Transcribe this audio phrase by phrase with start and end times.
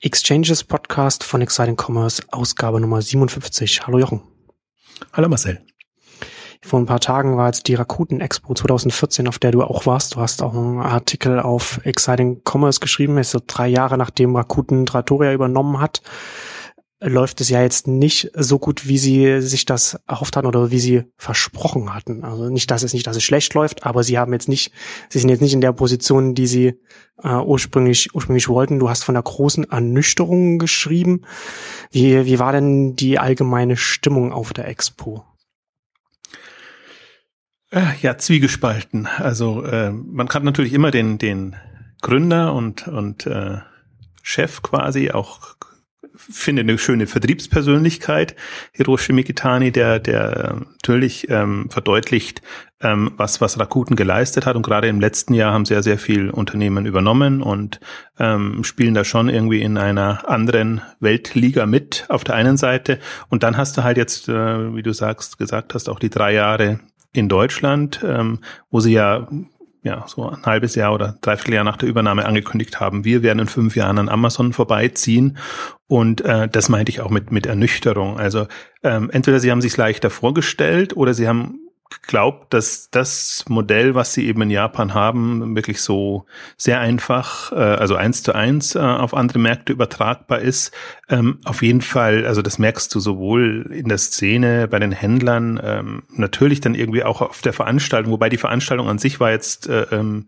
[0.00, 3.84] Exchanges Podcast von Exciting Commerce, Ausgabe Nummer 57.
[3.84, 4.22] Hallo Jochen.
[5.12, 5.60] Hallo Marcel.
[6.62, 10.14] Vor ein paar Tagen war jetzt die Rakuten Expo 2014, auf der du auch warst.
[10.14, 13.18] Du hast auch einen Artikel auf Exciting Commerce geschrieben.
[13.18, 16.00] ist so drei Jahre nachdem Rakuten Trattoria übernommen hat
[17.00, 20.80] läuft es ja jetzt nicht so gut, wie sie sich das erhofft hatten oder wie
[20.80, 22.24] sie versprochen hatten.
[22.24, 24.72] Also nicht, dass es nicht, dass es schlecht läuft, aber sie haben jetzt nicht,
[25.08, 26.74] sie sind jetzt nicht in der Position, die sie
[27.22, 28.80] äh, ursprünglich ursprünglich wollten.
[28.80, 31.22] Du hast von der großen Ernüchterung geschrieben.
[31.92, 35.24] Wie wie war denn die allgemeine Stimmung auf der Expo?
[37.70, 39.06] Äh, ja, zwiegespalten.
[39.18, 41.54] Also äh, man kann natürlich immer den den
[42.02, 43.58] Gründer und und äh,
[44.22, 45.56] Chef quasi auch
[46.18, 48.36] finde eine schöne Vertriebspersönlichkeit,
[48.72, 52.42] Hiroshi Mikitani, der, der natürlich ähm, verdeutlicht,
[52.80, 54.56] ähm, was, was Rakuten geleistet hat.
[54.56, 57.80] Und gerade im letzten Jahr haben ja sehr viel Unternehmen übernommen und
[58.18, 62.98] ähm, spielen da schon irgendwie in einer anderen Weltliga mit auf der einen Seite.
[63.28, 66.34] Und dann hast du halt jetzt, äh, wie du sagst, gesagt hast, auch die drei
[66.34, 66.80] Jahre
[67.12, 69.28] in Deutschland, ähm, wo sie ja
[69.88, 73.40] ja, so ein halbes Jahr oder dreiviertel Jahr nach der Übernahme angekündigt haben, wir werden
[73.40, 75.38] in fünf Jahren an Amazon vorbeiziehen.
[75.86, 78.18] Und äh, das meinte ich auch mit, mit Ernüchterung.
[78.18, 78.46] Also
[78.82, 81.67] ähm, entweder sie haben sich leichter vorgestellt oder sie haben
[82.02, 87.56] glaubt, dass das Modell, was sie eben in Japan haben, wirklich so sehr einfach, äh,
[87.56, 90.72] also eins zu eins äh, auf andere Märkte übertragbar ist.
[91.08, 95.60] Ähm, auf jeden Fall, also das merkst du sowohl in der Szene, bei den Händlern,
[95.62, 99.68] ähm, natürlich dann irgendwie auch auf der Veranstaltung, wobei die Veranstaltung an sich war jetzt
[99.68, 100.26] äh, ähm,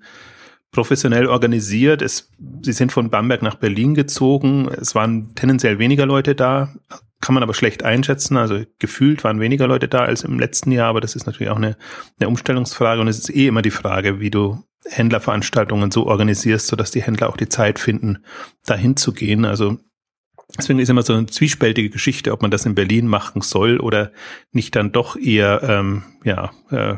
[0.72, 2.02] professionell organisiert.
[2.02, 2.30] Es,
[2.62, 4.68] sie sind von Bamberg nach Berlin gezogen.
[4.68, 6.74] Es waren tendenziell weniger Leute da,
[7.20, 8.36] kann man aber schlecht einschätzen.
[8.36, 11.56] Also gefühlt waren weniger Leute da als im letzten Jahr, aber das ist natürlich auch
[11.56, 11.76] eine,
[12.18, 16.90] eine Umstellungsfrage und es ist eh immer die Frage, wie du Händlerveranstaltungen so organisierst, sodass
[16.90, 18.24] die Händler auch die Zeit finden,
[18.64, 19.44] dahin zu gehen.
[19.44, 19.78] Also
[20.56, 24.12] deswegen ist immer so eine zwiespältige Geschichte, ob man das in Berlin machen soll oder
[24.52, 26.96] nicht dann doch eher ähm, ja äh,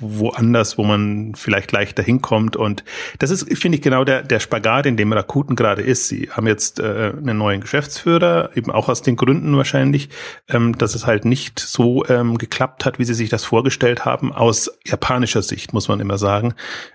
[0.00, 2.56] woanders, wo man vielleicht leichter hinkommt.
[2.56, 2.84] Und
[3.18, 6.08] das ist, finde ich, genau der, der Spagat, in dem Rakuten gerade ist.
[6.08, 10.08] Sie haben jetzt äh, einen neuen Geschäftsführer, eben auch aus den Gründen wahrscheinlich,
[10.48, 14.32] ähm, dass es halt nicht so ähm, geklappt hat, wie sie sich das vorgestellt haben,
[14.32, 16.54] aus japanischer Sicht, muss man immer sagen.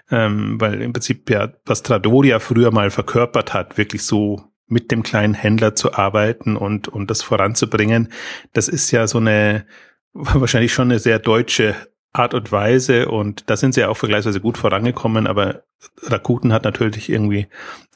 [0.10, 5.04] Ähm, weil im Prinzip ja, was Tradoria früher mal verkörpert hat, wirklich so mit dem
[5.04, 8.12] kleinen Händler zu arbeiten und, und das voranzubringen,
[8.54, 9.66] das ist ja so eine,
[10.14, 11.76] wahrscheinlich schon eine sehr deutsche
[12.14, 15.64] Art und Weise und da sind sie ja auch vergleichsweise gut vorangekommen, aber
[16.04, 17.48] Rakuten hat natürlich irgendwie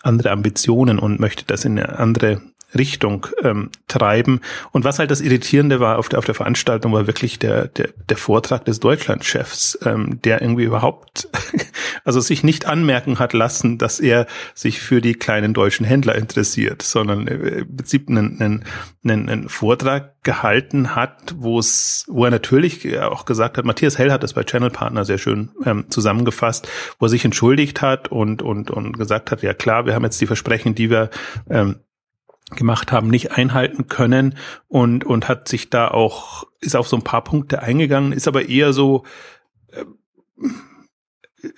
[0.01, 2.41] andere Ambitionen und möchte das in eine andere
[2.75, 4.41] Richtung ähm, treiben.
[4.71, 7.89] Und was halt das Irritierende war auf der, auf der Veranstaltung, war wirklich der, der,
[8.09, 11.29] der Vortrag des Deutschlandchefs, ähm, der irgendwie überhaupt,
[12.03, 16.81] also sich nicht anmerken hat lassen, dass er sich für die kleinen deutschen Händler interessiert,
[16.81, 18.65] sondern im Prinzip einen, einen,
[19.03, 24.11] einen, einen Vortrag gehalten hat, wo es, wo er natürlich auch gesagt hat, Matthias Hell
[24.11, 26.67] hat das bei Channel Partner sehr schön ähm, zusammengefasst,
[26.99, 30.19] wo er sich entschuldigt hat und, und, und gesagt hat, ja klar, wir haben jetzt
[30.19, 31.09] die Versprechen, die wir
[31.49, 31.77] ähm,
[32.55, 34.37] gemacht haben, nicht einhalten können
[34.67, 38.47] und, und hat sich da auch, ist auf so ein paar Punkte eingegangen, ist aber
[38.47, 39.03] eher so,
[39.71, 39.83] äh,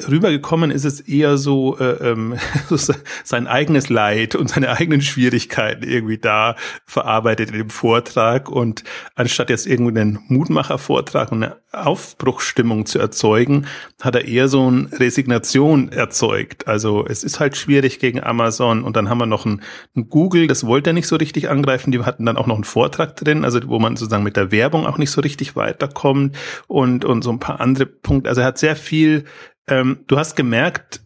[0.10, 2.36] rübergekommen ist es eher so, äh, ähm,
[3.24, 8.84] sein eigenes Leid und seine eigenen Schwierigkeiten irgendwie da verarbeitet in dem Vortrag und
[9.16, 13.68] anstatt jetzt irgendwie einen Mutmachervortrag und eine Aufbruchsstimmung zu erzeugen,
[14.02, 16.68] hat er eher so eine Resignation erzeugt.
[16.68, 19.62] Also es ist halt schwierig gegen Amazon und dann haben wir noch ein,
[19.96, 22.64] ein Google, das wollte er nicht so richtig angreifen, die hatten dann auch noch einen
[22.66, 26.36] Vortrag drin, also wo man sozusagen mit der Werbung auch nicht so richtig weiterkommt
[26.68, 28.30] und, und so ein paar andere Punkte.
[28.30, 29.24] Also er hat sehr viel
[29.70, 31.02] ähm, du hast gemerkt,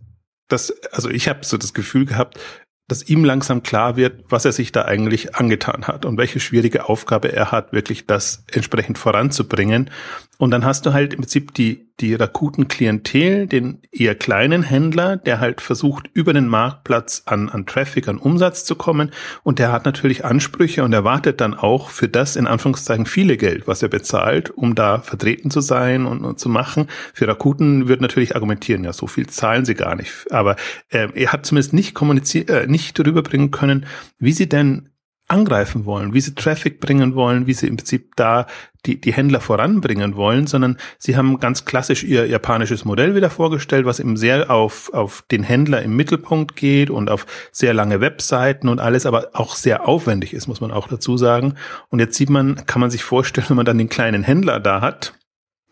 [0.48, 2.40] dass, also ich habe so das Gefühl gehabt,
[2.88, 6.90] dass ihm langsam klar wird, was er sich da eigentlich angetan hat und welche schwierige
[6.90, 9.90] Aufgabe er hat, wirklich das entsprechend voranzubringen.
[10.38, 15.16] Und dann hast du halt im Prinzip die, die rakuten Klientel, den eher kleinen Händler,
[15.16, 19.12] der halt versucht, über den Marktplatz an, an Traffic, an Umsatz zu kommen.
[19.44, 23.68] Und der hat natürlich Ansprüche und erwartet dann auch für das in Anführungszeichen viele Geld,
[23.68, 26.88] was er bezahlt, um da vertreten zu sein und, und zu machen.
[27.14, 30.12] Für Rakuten wird natürlich argumentieren, ja, so viel zahlen sie gar nicht.
[30.32, 30.58] Aber
[30.90, 33.86] äh, er hat zumindest nicht kommuniziert, äh, nicht rüberbringen können,
[34.20, 34.90] wie sie denn
[35.30, 38.46] angreifen wollen, wie sie Traffic bringen wollen, wie sie im Prinzip da
[38.86, 43.86] die, die Händler voranbringen wollen, sondern sie haben ganz klassisch ihr japanisches Modell wieder vorgestellt,
[43.86, 48.68] was eben sehr auf, auf den Händler im Mittelpunkt geht und auf sehr lange Webseiten
[48.68, 51.56] und alles, aber auch sehr aufwendig ist, muss man auch dazu sagen.
[51.90, 54.82] Und jetzt sieht man, kann man sich vorstellen, wenn man dann den kleinen Händler da
[54.82, 55.14] hat,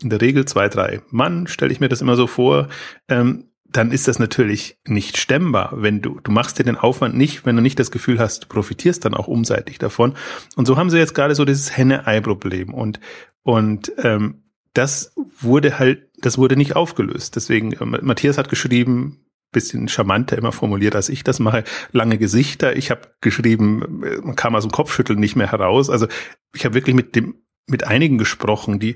[0.01, 2.69] in der Regel zwei, drei Mann, stelle ich mir das immer so vor,
[3.09, 7.46] ähm, dann ist das natürlich nicht stemmbar, wenn du, du machst dir den Aufwand nicht,
[7.46, 10.16] wenn du nicht das Gefühl hast, du profitierst dann auch umseitig davon.
[10.56, 13.00] Und so haben sie jetzt gerade so dieses Henne-Ei-Problem und,
[13.44, 17.36] und ähm, das wurde halt, das wurde nicht aufgelöst.
[17.36, 22.76] Deswegen, äh, Matthias hat geschrieben, bisschen charmanter immer formuliert, als ich das mache, lange Gesichter.
[22.78, 25.90] Ich habe geschrieben, äh, man kam aus dem Kopfschütteln nicht mehr heraus.
[25.90, 26.08] Also
[26.56, 27.36] ich habe wirklich mit dem
[27.68, 28.96] mit einigen gesprochen, die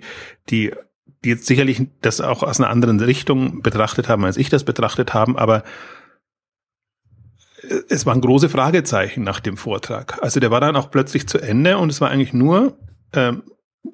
[0.49, 0.73] die
[1.25, 5.13] die jetzt sicherlich das auch aus einer anderen Richtung betrachtet haben, als ich das betrachtet
[5.13, 5.63] haben, aber
[7.63, 10.21] äh, es waren große Fragezeichen nach dem Vortrag.
[10.21, 12.77] Also der war dann auch plötzlich zu Ende und es war eigentlich nur
[13.13, 13.43] ähm,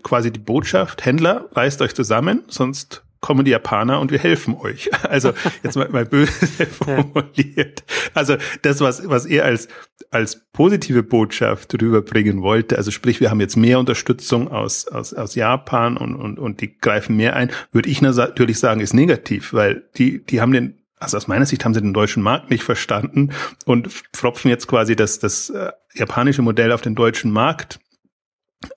[0.04, 4.90] quasi die Botschaft, Händler, reißt euch zusammen, sonst kommen die Japaner und wir helfen euch.
[5.12, 6.32] Also jetzt mal, mal böse
[6.66, 7.84] formuliert.
[8.14, 9.68] Also das, was, was er als,
[10.10, 15.36] als positive Botschaft rüberbringen wollte, also sprich, wir haben jetzt mehr Unterstützung aus, aus, aus
[15.36, 19.90] Japan und, und, und die greifen mehr ein, würde ich natürlich sagen, ist negativ, weil
[19.98, 23.32] die, die haben den also aus meiner Sicht haben sie den deutschen Markt nicht verstanden
[23.66, 27.80] und pfropfen jetzt quasi das, das äh, japanische Modell auf den deutschen Markt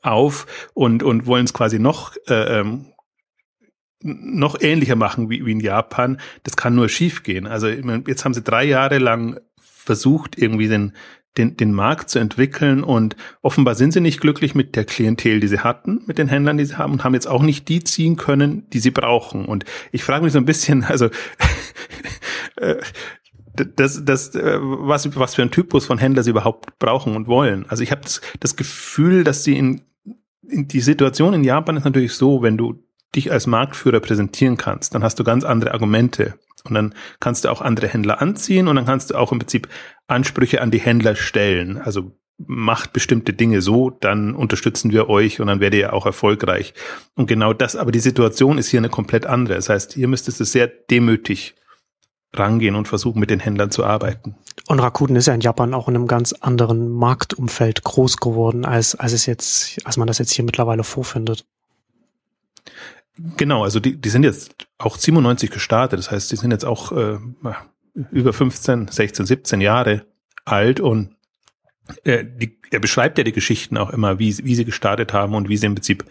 [0.00, 2.93] auf und, und wollen es quasi noch äh, ähm,
[4.04, 6.20] noch ähnlicher machen wie, wie in Japan.
[6.42, 7.46] Das kann nur schiefgehen.
[7.46, 10.92] Also jetzt haben sie drei Jahre lang versucht, irgendwie den,
[11.36, 15.48] den, den Markt zu entwickeln und offenbar sind sie nicht glücklich mit der Klientel, die
[15.48, 18.16] sie hatten, mit den Händlern, die sie haben und haben jetzt auch nicht die ziehen
[18.16, 19.46] können, die sie brauchen.
[19.46, 21.06] Und ich frage mich so ein bisschen, also
[22.56, 22.76] äh,
[23.54, 27.66] das, das, äh, was, was für ein Typus von Händler sie überhaupt brauchen und wollen.
[27.68, 29.82] Also ich habe das, das Gefühl, dass sie in,
[30.48, 32.83] in die Situation in Japan ist natürlich so, wenn du
[33.14, 36.34] dich als Marktführer präsentieren kannst, dann hast du ganz andere Argumente.
[36.66, 39.68] Und dann kannst du auch andere Händler anziehen und dann kannst du auch im Prinzip
[40.06, 41.76] Ansprüche an die Händler stellen.
[41.76, 46.74] Also macht bestimmte Dinge so, dann unterstützen wir euch und dann werdet ihr auch erfolgreich.
[47.14, 49.54] Und genau das, aber die Situation ist hier eine komplett andere.
[49.54, 51.54] Das heißt, hier müsstest du sehr demütig
[52.32, 54.34] rangehen und versuchen, mit den Händlern zu arbeiten.
[54.66, 58.94] Und Rakuten ist ja in Japan auch in einem ganz anderen Marktumfeld groß geworden, als,
[58.94, 61.44] als es jetzt, als man das jetzt hier mittlerweile vorfindet.
[63.36, 66.90] Genau, also die, die sind jetzt auch 97 gestartet, das heißt, die sind jetzt auch
[66.92, 67.18] äh,
[68.10, 70.04] über 15, 16, 17 Jahre
[70.44, 71.14] alt und
[72.02, 75.48] äh, die, er beschreibt ja die Geschichten auch immer, wie, wie sie gestartet haben und
[75.48, 76.04] wie sie im Prinzip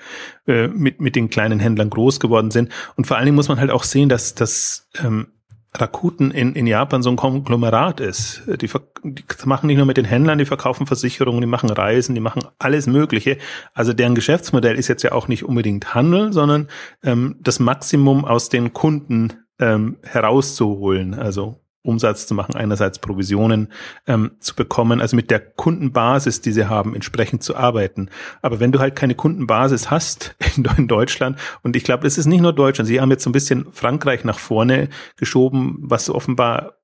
[0.48, 2.72] äh, mit, mit den kleinen Händlern groß geworden sind.
[2.96, 5.28] Und vor allen Dingen muss man halt auch sehen, dass, dass ähm,
[5.76, 8.44] Rakuten in, in Japan so ein Konglomerat ist.
[8.48, 8.68] Die,
[9.04, 12.44] die machen nicht nur mit den Händlern, die verkaufen Versicherungen, die machen Reisen, die machen
[12.60, 13.38] alles Mögliche.
[13.74, 16.68] Also deren Geschäftsmodell ist jetzt ja auch nicht unbedingt Handel, sondern
[17.04, 21.16] ähm, das Maximum aus den Kunden ähm, herauszuholen.
[21.16, 23.72] Also Umsatz zu machen, einerseits Provisionen
[24.08, 28.10] ähm, zu bekommen, also mit der Kundenbasis, die sie haben, entsprechend zu arbeiten.
[28.42, 32.26] Aber wenn du halt keine Kundenbasis hast in, in Deutschland, und ich glaube, es ist
[32.26, 36.78] nicht nur Deutschland, sie haben jetzt so ein bisschen Frankreich nach vorne geschoben, was offenbar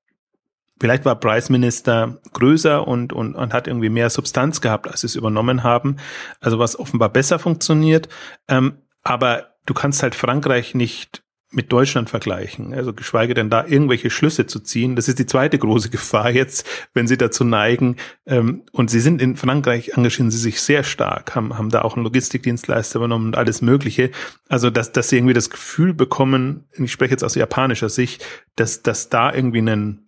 [0.81, 5.07] Vielleicht war Price Minister größer und, und, und hat irgendwie mehr Substanz gehabt, als sie
[5.07, 5.97] es übernommen haben.
[6.39, 8.07] Also was offenbar besser funktioniert.
[8.47, 14.11] Ähm, aber du kannst halt Frankreich nicht mit Deutschland vergleichen, also geschweige denn da irgendwelche
[14.11, 14.95] Schlüsse zu ziehen.
[14.95, 17.95] Das ist die zweite große Gefahr jetzt, wenn sie dazu neigen.
[18.27, 21.95] Ähm, und sie sind in Frankreich, engagieren sie sich sehr stark, haben, haben da auch
[21.95, 24.11] einen Logistikdienstleister übernommen und alles Mögliche.
[24.47, 28.23] Also, dass, dass sie irgendwie das Gefühl bekommen, ich spreche jetzt aus japanischer Sicht,
[28.55, 30.05] dass, dass da irgendwie ein,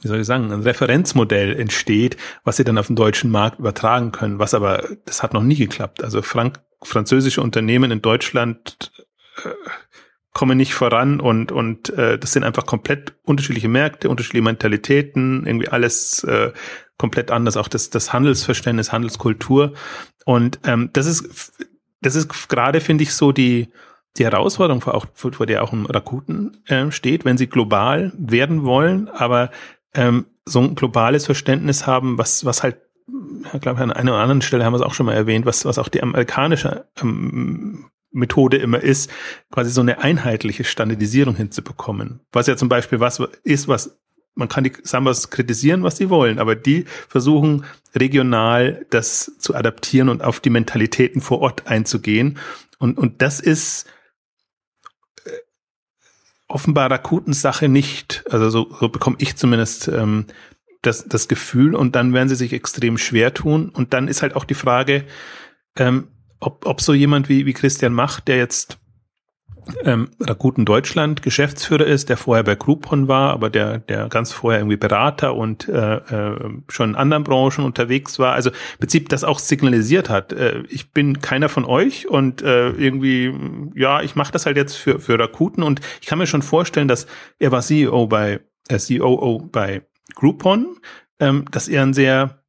[0.00, 4.12] wie soll ich sagen, ein Referenzmodell entsteht, was sie dann auf den deutschen Markt übertragen
[4.12, 6.04] können, was aber, das hat noch nie geklappt.
[6.04, 8.92] Also Frank, französische Unternehmen in Deutschland,
[9.44, 9.48] äh,
[10.36, 15.68] kommen nicht voran und und äh, das sind einfach komplett unterschiedliche Märkte, unterschiedliche Mentalitäten, irgendwie
[15.68, 16.52] alles äh,
[16.98, 19.72] komplett anders, auch das das Handelsverständnis, Handelskultur.
[20.26, 21.54] Und ähm, das ist
[22.02, 23.68] das ist gerade finde ich so die
[24.18, 28.64] die Herausforderung vor, auch, vor der auch ein Rakuten äh, steht, wenn sie global werden
[28.64, 29.50] wollen, aber
[29.94, 32.76] ähm, so ein globales Verständnis haben, was was halt
[33.54, 35.64] ich glaube, an einer oder anderen Stelle haben wir es auch schon mal erwähnt, was,
[35.64, 37.86] was auch die amerikanische ähm,
[38.16, 39.10] Methode immer ist,
[39.50, 42.20] quasi so eine einheitliche Standardisierung hinzubekommen.
[42.32, 43.98] Was ja zum Beispiel was ist, was
[44.36, 50.10] man kann die Sambas kritisieren, was sie wollen, aber die versuchen regional das zu adaptieren
[50.10, 52.38] und auf die Mentalitäten vor Ort einzugehen.
[52.78, 53.86] Und, und das ist
[55.24, 55.30] äh,
[56.48, 58.24] offenbar Rakutens Sache nicht.
[58.28, 60.26] Also so, so bekomme ich zumindest ähm,
[60.82, 63.70] das, das Gefühl und dann werden sie sich extrem schwer tun.
[63.70, 65.06] Und dann ist halt auch die Frage,
[65.76, 66.08] ähm,
[66.40, 68.78] ob, ob so jemand wie, wie Christian Macht, der jetzt
[69.84, 74.60] ähm, Rakuten Deutschland Geschäftsführer ist, der vorher bei Groupon war, aber der, der ganz vorher
[74.60, 78.34] irgendwie Berater und äh, äh, schon in anderen Branchen unterwegs war.
[78.34, 80.32] Also im Prinzip das auch signalisiert hat.
[80.32, 83.34] Äh, ich bin keiner von euch und äh, irgendwie,
[83.74, 86.88] ja, ich mache das halt jetzt für, für Rakuten und ich kann mir schon vorstellen,
[86.88, 87.06] dass
[87.38, 89.82] er war CEO bei äh, COO bei
[90.14, 90.78] Groupon,
[91.18, 92.42] ähm, dass er ein sehr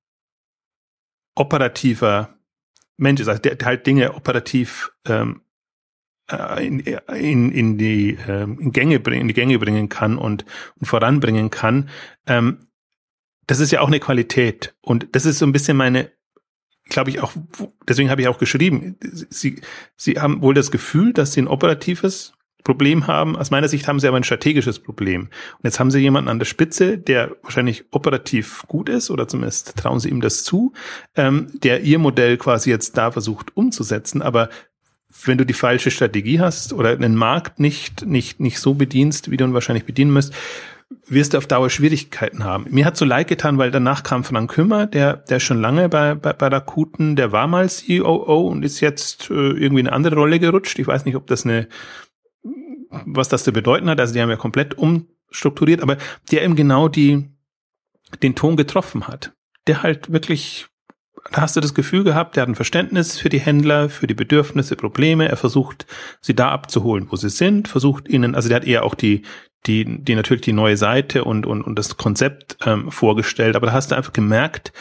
[1.35, 2.36] operativer
[2.97, 5.41] Mensch ist, also der, der halt Dinge operativ ähm,
[6.29, 10.45] äh, in, in, in die ähm, in Gänge bringen, in die Gänge bringen kann und,
[10.75, 11.89] und voranbringen kann.
[12.25, 12.67] Ähm,
[13.45, 16.11] das ist ja auch eine Qualität und das ist so ein bisschen meine,
[16.89, 17.31] glaube ich auch.
[17.87, 18.97] Deswegen habe ich auch geschrieben.
[19.01, 19.61] Sie
[19.95, 22.33] Sie haben wohl das Gefühl, dass Sie ein operatives
[22.63, 23.35] Problem haben.
[23.35, 25.23] Aus meiner Sicht haben sie aber ein strategisches Problem.
[25.23, 29.77] Und jetzt haben sie jemanden an der Spitze, der wahrscheinlich operativ gut ist, oder zumindest
[29.77, 30.73] trauen sie ihm das zu,
[31.15, 34.21] ähm, der ihr Modell quasi jetzt da versucht umzusetzen.
[34.21, 34.49] Aber
[35.25, 39.37] wenn du die falsche Strategie hast oder einen Markt nicht, nicht, nicht so bedienst, wie
[39.37, 40.33] du ihn wahrscheinlich bedienen müsst,
[41.07, 42.65] wirst du auf Dauer Schwierigkeiten haben.
[42.69, 46.15] Mir hat so leid getan, weil danach kam Frank Kümmer, der, der schon lange bei,
[46.15, 50.15] bei, bei Rakuten, der war mal COO und ist jetzt äh, irgendwie in eine andere
[50.15, 50.79] Rolle gerutscht.
[50.79, 51.67] Ich weiß nicht, ob das eine
[53.05, 53.99] was das zu bedeuten hat.
[53.99, 55.97] Also die haben ja komplett umstrukturiert, aber
[56.31, 57.29] der eben genau die,
[58.21, 59.33] den Ton getroffen hat.
[59.67, 60.67] Der halt wirklich,
[61.31, 64.13] da hast du das Gefühl gehabt, der hat ein Verständnis für die Händler, für die
[64.13, 65.27] Bedürfnisse, Probleme.
[65.27, 65.85] Er versucht,
[66.21, 69.23] sie da abzuholen, wo sie sind, versucht ihnen, also der hat eher auch die,
[69.65, 73.73] die, die natürlich die neue Seite und, und, und das Konzept ähm, vorgestellt, aber da
[73.73, 74.71] hast du einfach gemerkt,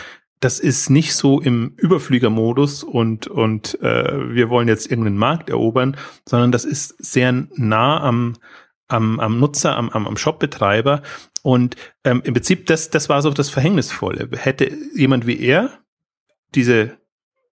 [0.40, 5.96] das ist nicht so im Überfliegermodus und, und äh, wir wollen jetzt irgendeinen Markt erobern,
[6.28, 8.36] sondern das ist sehr nah am,
[8.88, 11.02] am, am Nutzer, am, am, am Shopbetreiber.
[11.42, 14.28] Und ähm, im Prinzip, das, das war so das Verhängnisvolle.
[14.36, 15.78] Hätte jemand wie er
[16.54, 16.98] diese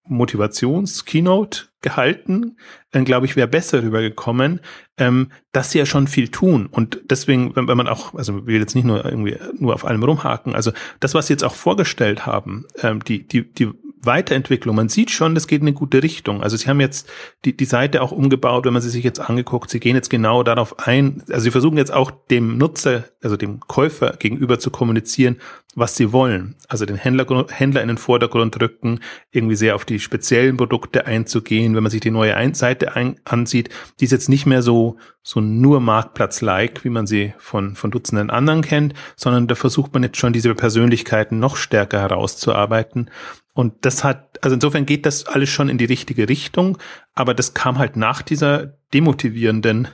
[0.06, 2.58] Motivations-Keynote gehalten,
[3.02, 4.60] glaube ich, wäre besser rübergekommen,
[4.96, 6.66] ähm, dass sie ja schon viel tun.
[6.70, 10.04] Und deswegen, wenn, wenn man auch, also will jetzt nicht nur irgendwie nur auf allem
[10.04, 10.70] rumhaken, also
[11.00, 13.70] das, was sie jetzt auch vorgestellt haben, ähm, die, die, die
[14.06, 14.76] Weiterentwicklung.
[14.76, 16.42] Man sieht schon, das geht in eine gute Richtung.
[16.42, 17.08] Also sie haben jetzt
[17.44, 19.70] die, die Seite auch umgebaut, wenn man sie sich jetzt angeguckt.
[19.70, 21.22] Sie gehen jetzt genau darauf ein.
[21.28, 25.36] Also sie versuchen jetzt auch dem Nutzer, also dem Käufer gegenüber zu kommunizieren,
[25.74, 26.56] was sie wollen.
[26.68, 31.74] Also den Händler, Händler in den Vordergrund rücken, irgendwie sehr auf die speziellen Produkte einzugehen.
[31.74, 35.40] Wenn man sich die neue Seite ein, ansieht, die ist jetzt nicht mehr so, so
[35.40, 40.18] nur Marktplatz-like, wie man sie von, von Dutzenden anderen kennt, sondern da versucht man jetzt
[40.18, 43.10] schon diese Persönlichkeiten noch stärker herauszuarbeiten.
[43.54, 46.76] Und das hat, also insofern geht das alles schon in die richtige Richtung,
[47.14, 49.86] aber das kam halt nach dieser demotivierenden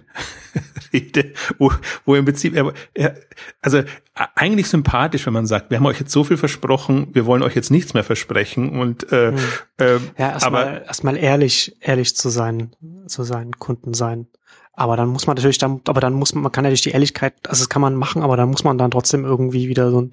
[0.95, 1.71] Rede, wo,
[2.07, 2.57] wo im Prinzip,
[2.95, 3.15] er,
[3.61, 3.83] also
[4.15, 7.55] eigentlich sympathisch, wenn man sagt, wir haben euch jetzt so viel versprochen, wir wollen euch
[7.55, 9.39] jetzt nichts mehr versprechen und äh, hm.
[9.77, 12.75] äh, ja, erstmal erstmal ehrlich, ehrlich zu sein,
[13.07, 14.27] zu seinen Kunden sein.
[14.73, 17.35] Aber dann muss man natürlich dann, aber dann muss man, man kann natürlich die Ehrlichkeit,
[17.49, 20.11] also das kann man machen, aber dann muss man dann trotzdem irgendwie wieder so ein,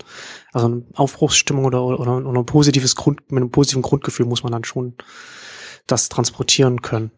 [0.51, 4.51] also eine Aufbruchsstimmung oder, oder, oder ein positives Grund, mit einem positiven Grundgefühl muss man
[4.51, 4.95] dann schon
[5.85, 7.11] das transportieren können.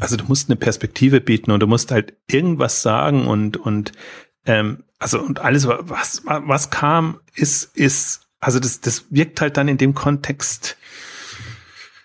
[0.00, 3.92] Also du musst eine Perspektive bieten und du musst halt irgendwas sagen und, und,
[4.46, 9.68] ähm, also und alles, was, was kam, ist, ist, also das, das wirkt halt dann
[9.68, 10.76] in dem Kontext,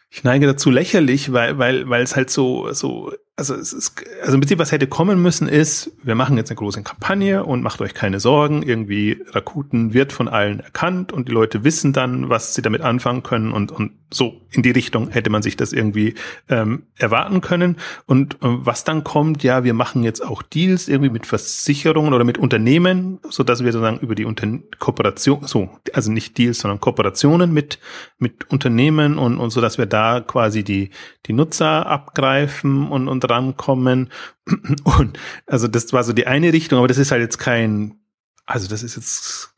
[0.09, 4.35] ich neige dazu lächerlich, weil, weil, weil es halt so, so also es ist, also
[4.35, 7.81] im Prinzip, was hätte kommen müssen, ist, wir machen jetzt eine große Kampagne und macht
[7.81, 12.53] euch keine Sorgen, irgendwie Rakuten wird von allen erkannt und die Leute wissen dann, was
[12.53, 16.15] sie damit anfangen können und, und so in die Richtung hätte man sich das irgendwie
[16.47, 17.75] ähm, erwarten können.
[18.05, 22.23] Und äh, was dann kommt, ja, wir machen jetzt auch Deals irgendwie mit Versicherungen oder
[22.23, 24.47] mit Unternehmen, so dass wir sozusagen über die Unter
[24.79, 27.79] Kooperation, so, also nicht Deals, sondern Kooperationen mit,
[28.17, 30.91] mit Unternehmen und, und so, dass wir da quasi die,
[31.25, 34.11] die Nutzer abgreifen und, und drankommen.
[34.83, 37.99] Und also das war so die eine Richtung, aber das ist halt jetzt kein,
[38.45, 39.53] also das ist jetzt,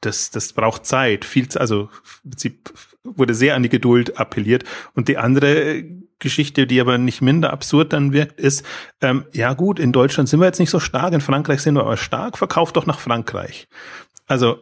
[0.00, 1.24] das, das braucht Zeit.
[1.24, 1.88] Viel, also
[2.24, 2.72] im Prinzip
[3.04, 4.64] wurde sehr an die Geduld appelliert.
[4.94, 5.84] Und die andere
[6.18, 8.64] Geschichte, die aber nicht minder absurd dann wirkt, ist,
[9.00, 11.82] ähm, ja gut, in Deutschland sind wir jetzt nicht so stark, in Frankreich sind wir
[11.82, 13.68] aber stark, verkauft doch nach Frankreich.
[14.26, 14.60] Also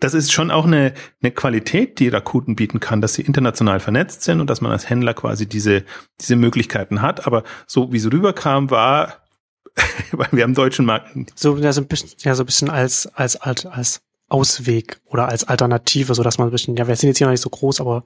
[0.00, 4.22] das ist schon auch eine, eine Qualität, die Rakuten bieten kann, dass sie international vernetzt
[4.22, 5.84] sind und dass man als Händler quasi diese,
[6.20, 7.26] diese Möglichkeiten hat.
[7.26, 9.18] Aber so wie es rüberkam, war,
[10.12, 11.16] weil wir am deutschen Markt.
[11.34, 15.28] So, ja, so ein bisschen, ja, so ein bisschen als, als, als, als Ausweg oder
[15.28, 17.50] als Alternative, so dass man ein bisschen, ja, wir sind jetzt hier noch nicht so
[17.50, 18.04] groß, aber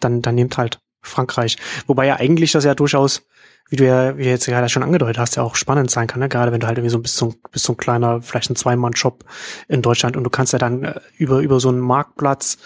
[0.00, 1.56] dann, dann nimmt halt Frankreich.
[1.86, 3.22] Wobei ja eigentlich das ja durchaus
[3.68, 6.20] wie du ja, wie du jetzt gerade schon angedeutet hast, ja auch spannend sein kann,
[6.20, 6.28] ne?
[6.28, 9.24] gerade wenn du halt irgendwie so ein bisschen, bist so ein kleiner, vielleicht ein Zweimann-Shop
[9.68, 12.58] in Deutschland und du kannst ja dann äh, über, über so einen Marktplatz,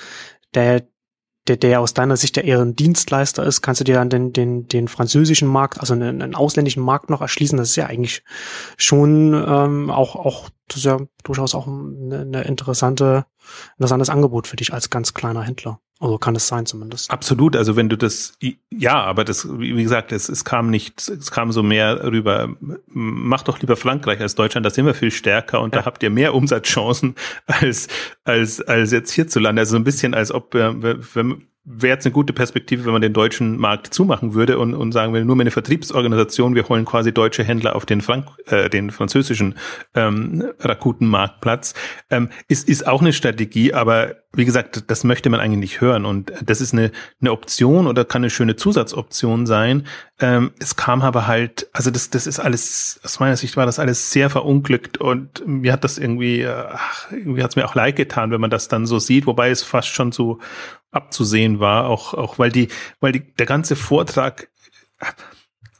[0.54, 0.82] der,
[1.48, 4.32] der, der aus deiner Sicht ja eher ein Dienstleister ist, kannst du dir dann den,
[4.32, 7.56] den, den französischen Markt, also einen, einen ausländischen Markt noch erschließen.
[7.56, 8.22] Das ist ja eigentlich
[8.76, 13.24] schon ähm, auch, auch das ist ja durchaus auch eine, eine interessante,
[13.78, 15.80] interessantes Angebot für dich als ganz kleiner Händler.
[16.00, 17.10] Also kann es sein zumindest.
[17.10, 17.56] Absolut.
[17.56, 18.32] Also wenn du das,
[18.70, 22.48] ja, aber das, wie gesagt, es, es kam nicht, es kam so mehr rüber.
[22.86, 24.64] Mach doch lieber Frankreich als Deutschland.
[24.64, 25.80] Da sind wir viel stärker und ja.
[25.80, 27.16] da habt ihr mehr Umsatzchancen
[27.46, 27.88] als
[28.24, 29.60] als als jetzt hierzulande.
[29.60, 30.72] Also so ein bisschen, als ob äh,
[31.14, 34.92] wenn, wäre jetzt eine gute Perspektive, wenn man den deutschen Markt zumachen würde und, und
[34.92, 38.90] sagen will, nur meine Vertriebsorganisation, wir holen quasi deutsche Händler auf den, Frank äh, den
[38.90, 39.54] französischen
[39.94, 41.74] ähm, Rakuten-Marktplatz.
[42.08, 46.06] Ähm, ist, ist auch eine Strategie, aber wie gesagt, das möchte man eigentlich nicht hören.
[46.06, 49.86] Und das ist eine, eine Option oder kann eine schöne Zusatzoption sein.
[50.20, 53.78] Ähm, es kam aber halt, also das, das ist alles, aus meiner Sicht war das
[53.78, 57.74] alles sehr verunglückt und mir hat das irgendwie, äh, ach, irgendwie hat es mir auch
[57.74, 60.38] leid getan, wenn man das dann so sieht, wobei es fast schon so
[60.90, 62.68] abzusehen war, auch, auch weil die,
[63.00, 64.48] weil die, der ganze Vortrag,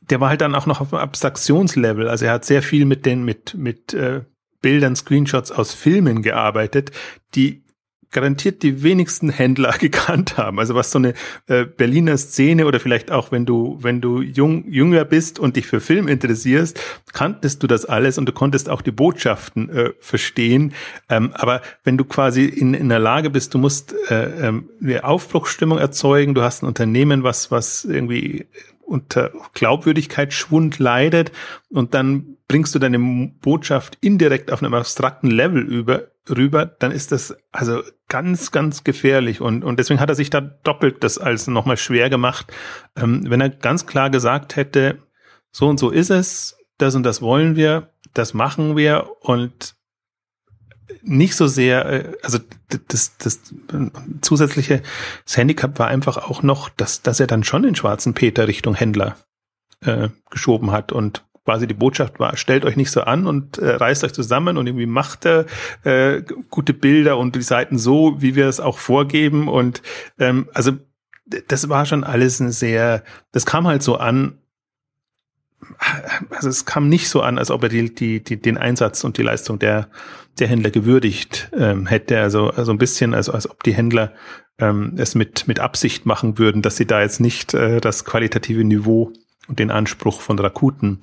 [0.00, 2.09] der war halt dann auch noch auf dem Abstraktionslevel.
[2.09, 4.23] Also er hat sehr viel mit den, mit, mit äh,
[4.62, 6.90] Bildern, Screenshots aus Filmen gearbeitet,
[7.35, 7.64] die
[8.11, 10.59] garantiert die wenigsten Händler gekannt haben.
[10.59, 11.14] Also was so eine
[11.47, 15.67] äh, Berliner Szene oder vielleicht auch wenn du wenn du jung jünger bist und dich
[15.67, 16.81] für Film interessierst,
[17.12, 20.75] kanntest du das alles und du konntest auch die Botschaften äh, verstehen.
[21.09, 25.05] Ähm, aber wenn du quasi in, in der Lage bist, du musst äh, ähm, eine
[25.05, 28.47] Aufbruchsstimmung erzeugen, du hast ein Unternehmen, was was irgendwie
[28.90, 31.30] unter Glaubwürdigkeitsschwund leidet
[31.68, 32.99] und dann bringst du deine
[33.40, 39.40] Botschaft indirekt auf einem abstrakten Level über, rüber, dann ist das also ganz, ganz gefährlich.
[39.40, 42.52] Und, und deswegen hat er sich da doppelt das als nochmal schwer gemacht.
[42.97, 44.99] Ähm, wenn er ganz klar gesagt hätte,
[45.52, 49.76] so und so ist es, das und das wollen wir, das machen wir und
[51.02, 52.38] nicht so sehr, äh, also
[52.88, 53.40] das, das
[54.21, 54.83] zusätzliche
[55.25, 58.75] das Handicap war einfach auch noch, dass, dass er dann schon den schwarzen Peter Richtung
[58.75, 59.16] Händler
[59.85, 63.71] äh, geschoben hat und quasi die Botschaft war, stellt euch nicht so an und äh,
[63.71, 65.47] reißt euch zusammen und irgendwie macht er
[65.85, 69.49] äh, gute Bilder und die Seiten so, wie wir es auch vorgeben.
[69.49, 69.83] Und
[70.19, 70.73] ähm, also
[71.49, 73.02] das war schon alles ein sehr,
[73.33, 74.38] das kam halt so an,
[76.31, 79.19] also es kam nicht so an, als ob er die, die, die, den Einsatz und
[79.19, 79.88] die Leistung der,
[80.38, 82.21] der Händler gewürdigt ähm, hätte.
[82.21, 84.12] Also, also ein bisschen, also als ob die Händler
[84.59, 88.64] ähm, es mit, mit Absicht machen würden, dass sie da jetzt nicht äh, das qualitative
[88.64, 89.13] Niveau
[89.49, 91.00] und den Anspruch von Rakuten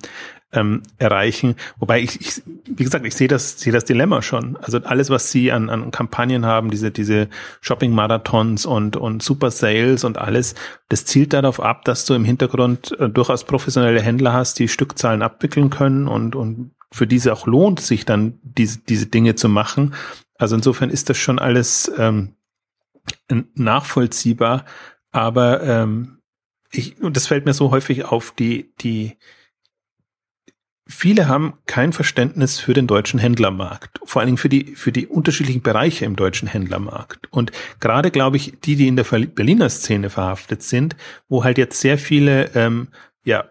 [0.52, 1.56] ähm, erreichen.
[1.78, 4.56] Wobei ich, ich, wie gesagt, ich sehe das, sehe das Dilemma schon.
[4.56, 7.28] Also alles, was sie an, an Kampagnen haben, diese, diese
[7.60, 10.54] Shopping-Marathons und, und Super Sales und alles,
[10.88, 15.22] das zielt darauf ab, dass du im Hintergrund äh, durchaus professionelle Händler hast, die Stückzahlen
[15.22, 19.94] abwickeln können und, und für diese auch lohnt, sich dann diese, diese Dinge zu machen.
[20.38, 22.34] Also insofern ist das schon alles ähm,
[23.54, 24.64] nachvollziehbar,
[25.10, 26.18] aber ähm,
[26.70, 29.16] ich, und das fällt mir so häufig auf, die, die,
[30.88, 35.06] viele haben kein Verständnis für den deutschen Händlermarkt, vor allen Dingen für die, für die
[35.06, 37.28] unterschiedlichen Bereiche im deutschen Händlermarkt.
[37.30, 40.96] Und gerade, glaube ich, die, die in der Berliner Szene verhaftet sind,
[41.28, 42.88] wo halt jetzt sehr viele, ähm,
[43.22, 43.44] ja,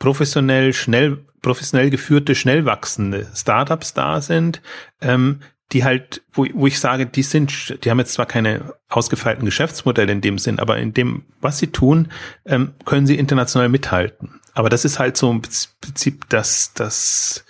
[0.00, 4.60] professionell, schnell, professionell geführte, schnell wachsende Startups da sind,
[5.00, 5.40] ähm,
[5.72, 10.12] die halt, wo, wo ich sage, die sind, die haben jetzt zwar keine ausgefeilten Geschäftsmodelle
[10.12, 12.08] in dem Sinn, aber in dem, was sie tun,
[12.44, 14.40] ähm, können sie international mithalten.
[14.54, 15.42] Aber das ist halt so im
[15.80, 17.44] Prinzip das, das,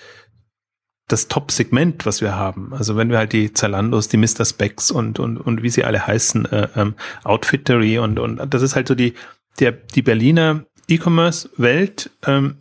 [1.08, 2.72] das Top-Segment, was wir haben.
[2.72, 4.44] Also wenn wir halt die Zalandos, die Mr.
[4.44, 8.74] Specs und, und, und wie sie alle heißen, äh, ähm, Outfittery und, und das ist
[8.74, 9.14] halt so die,
[9.60, 12.56] der, die Berliner E-Commerce-Welt, ähm,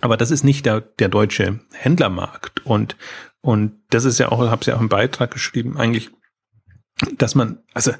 [0.00, 2.64] aber das ist nicht der, der deutsche Händlermarkt.
[2.66, 2.96] Und
[3.42, 6.10] und das ist ja auch, habe es ja auch im Beitrag geschrieben, eigentlich,
[7.16, 7.92] dass man, also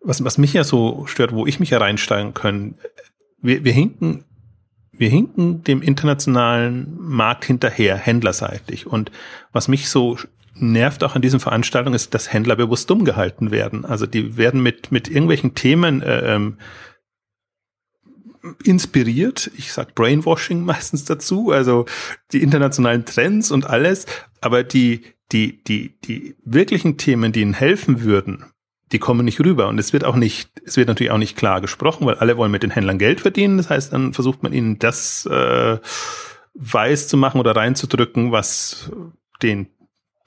[0.00, 2.78] was, was mich ja so stört, wo ich mich ja reinsteigen können,
[3.40, 4.24] wir, wir hinken,
[4.98, 8.86] wir hinken dem internationalen Markt hinterher, händlerseitig.
[8.86, 9.10] Und
[9.52, 10.18] was mich so
[10.54, 13.84] nervt auch an diesen Veranstaltungen ist, dass Händler bewusst dumm gehalten werden.
[13.84, 16.58] Also die werden mit, mit irgendwelchen Themen äh, ähm,
[18.62, 19.50] inspiriert.
[19.56, 21.86] Ich sag Brainwashing meistens dazu, also
[22.32, 24.06] die internationalen Trends und alles.
[24.40, 25.02] Aber die,
[25.32, 28.44] die, die, die wirklichen Themen, die ihnen helfen würden,
[28.94, 29.68] die kommen nicht rüber.
[29.68, 32.52] Und es wird auch nicht, es wird natürlich auch nicht klar gesprochen, weil alle wollen
[32.52, 33.58] mit den Händlern Geld verdienen.
[33.58, 35.78] Das heißt, dann versucht man ihnen das äh,
[36.54, 38.90] weiß zu machen oder reinzudrücken, was
[39.42, 39.66] den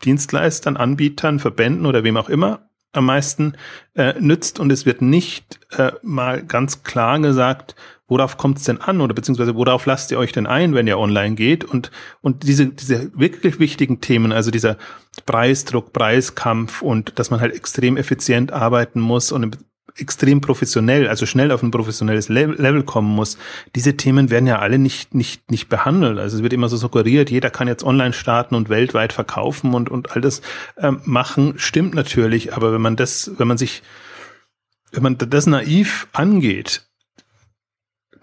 [0.03, 3.53] Dienstleistern, Anbietern, Verbänden oder wem auch immer am meisten
[3.95, 4.59] äh, nützt.
[4.59, 7.75] Und es wird nicht äh, mal ganz klar gesagt,
[8.07, 10.97] worauf kommt es denn an oder beziehungsweise worauf lasst ihr euch denn ein, wenn ihr
[10.97, 14.77] online geht und und diese diese wirklich wichtigen Themen, also dieser
[15.25, 19.57] Preisdruck, Preiskampf und dass man halt extrem effizient arbeiten muss und
[19.97, 23.37] extrem professionell, also schnell auf ein professionelles Level kommen muss.
[23.75, 26.19] Diese Themen werden ja alle nicht, nicht, nicht behandelt.
[26.19, 29.89] Also es wird immer so suggeriert, jeder kann jetzt online starten und weltweit verkaufen und,
[29.89, 30.41] und all das
[30.77, 31.55] ähm, machen.
[31.57, 33.83] Stimmt natürlich, aber wenn man das, wenn man sich,
[34.91, 36.87] wenn man das naiv angeht,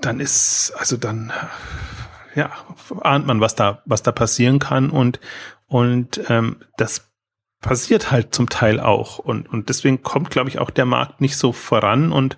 [0.01, 1.33] dann ist, also dann,
[2.35, 2.51] ja,
[3.01, 5.21] ahnt man, was da, was da passieren kann und,
[5.67, 7.11] und ähm, das
[7.65, 9.19] passiert halt zum Teil auch.
[9.19, 12.13] Und, und deswegen kommt, glaube ich, auch der Markt nicht so voran.
[12.13, 12.37] Und,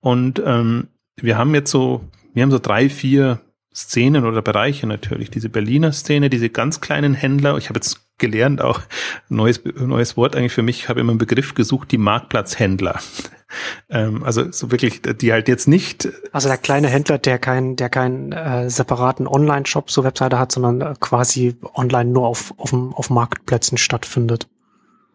[0.00, 3.40] und ähm, wir haben jetzt so, wir haben so drei, vier
[3.74, 5.30] Szenen oder Bereiche natürlich.
[5.30, 7.58] Diese Berliner Szene, diese ganz kleinen Händler.
[7.58, 8.80] Ich habe jetzt gelernt, auch
[9.28, 12.98] neues, neues Wort eigentlich für mich, ich habe immer einen Begriff gesucht, die Marktplatzhändler.
[13.90, 16.08] ähm, also so wirklich, die halt jetzt nicht.
[16.32, 20.80] Also der kleine Händler, der keinen, der keinen äh, separaten Online-Shop, so Webseite hat, sondern
[20.80, 24.48] äh, quasi online nur auf, auf, auf Marktplätzen stattfindet.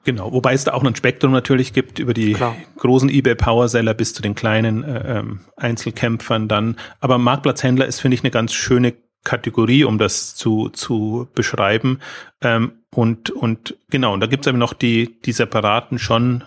[0.03, 2.55] Genau, wobei es da auch ein Spektrum natürlich gibt über die Klar.
[2.77, 6.77] großen eBay Powerseller bis zu den kleinen äh, ähm, Einzelkämpfern dann.
[7.01, 11.99] Aber Marktplatzhändler ist, finde ich, eine ganz schöne Kategorie, um das zu, zu beschreiben.
[12.41, 16.45] Ähm, und, und genau, und da gibt es eben noch die, die separaten schon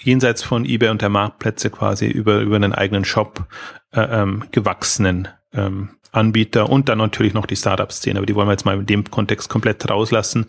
[0.00, 3.46] jenseits von eBay und der Marktplätze quasi über, über einen eigenen Shop
[3.92, 8.52] äh, ähm, gewachsenen ähm, Anbieter und dann natürlich noch die Startup-Szene, aber die wollen wir
[8.52, 10.46] jetzt mal in dem Kontext komplett rauslassen.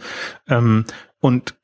[0.47, 0.85] Ähm,
[1.19, 1.55] und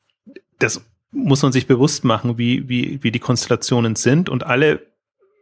[0.64, 4.30] das muss man sich bewusst machen, wie, wie, wie die Konstellationen sind.
[4.30, 4.82] Und alle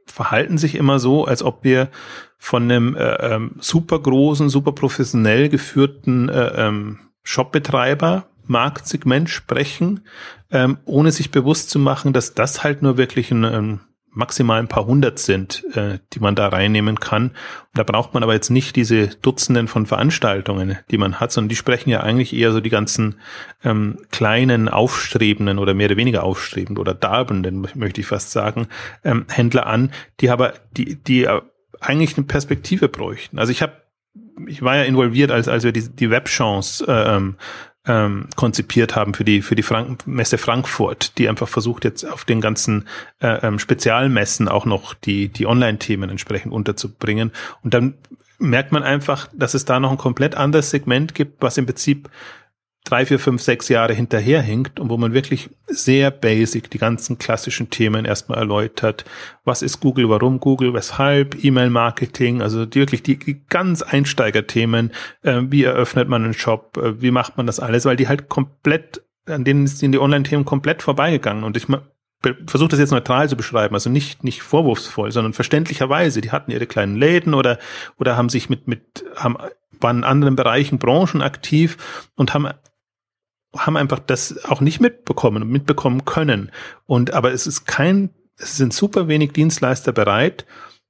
[0.05, 1.89] verhalten sich immer so, als ob wir
[2.37, 10.01] von einem äh, ähm, super großen, super professionell geführten äh, ähm, Shopbetreiber Marktsegment sprechen,
[10.49, 13.79] ähm, ohne sich bewusst zu machen, dass das halt nur wirklich ein, ein
[14.19, 17.31] maximal ein paar hundert sind, äh, die man da reinnehmen kann.
[17.73, 21.55] Da braucht man aber jetzt nicht diese Dutzenden von Veranstaltungen, die man hat, sondern die
[21.55, 23.15] sprechen ja eigentlich eher so die ganzen
[23.63, 28.67] ähm, kleinen, aufstrebenden oder mehr oder weniger aufstrebenden oder darbenden, möchte ich fast sagen,
[29.03, 31.27] ähm, Händler an, die aber, die, die
[31.79, 33.39] eigentlich eine Perspektive bräuchten.
[33.39, 33.73] Also ich habe
[34.47, 37.35] ich war ja involviert, als, als wir die, die Webchance äh, ähm,
[37.85, 42.25] ähm, konzipiert haben für die für die Frank Messe Frankfurt, die einfach versucht jetzt auf
[42.25, 42.87] den ganzen
[43.21, 47.31] äh, ähm, Spezialmessen auch noch die die Online-Themen entsprechend unterzubringen.
[47.63, 47.95] Und dann
[48.37, 52.09] merkt man einfach, dass es da noch ein komplett anderes Segment gibt, was im Prinzip
[52.85, 57.69] drei, vier, fünf, sechs Jahre hinterherhinkt und wo man wirklich sehr basic die ganzen klassischen
[57.69, 59.05] Themen erstmal erläutert.
[59.43, 65.41] Was ist Google, warum Google, weshalb, E-Mail-Marketing, also die, wirklich die, die ganz Einsteigerthemen, äh,
[65.43, 69.03] wie eröffnet man einen Shop, äh, wie macht man das alles, weil die halt komplett,
[69.27, 71.43] an denen sind die Online-Themen komplett vorbeigegangen.
[71.43, 71.67] Und ich
[72.47, 76.19] versuche das jetzt neutral zu beschreiben, also nicht nicht vorwurfsvoll, sondern verständlicherweise.
[76.19, 77.59] Die hatten ihre kleinen Läden oder
[77.97, 79.37] oder haben sich mit mit haben
[79.79, 82.49] waren in anderen Bereichen Branchen aktiv und haben
[83.55, 86.51] haben einfach das auch nicht mitbekommen und mitbekommen können.
[86.85, 90.45] Und aber es ist kein, es sind super wenig Dienstleister bereit,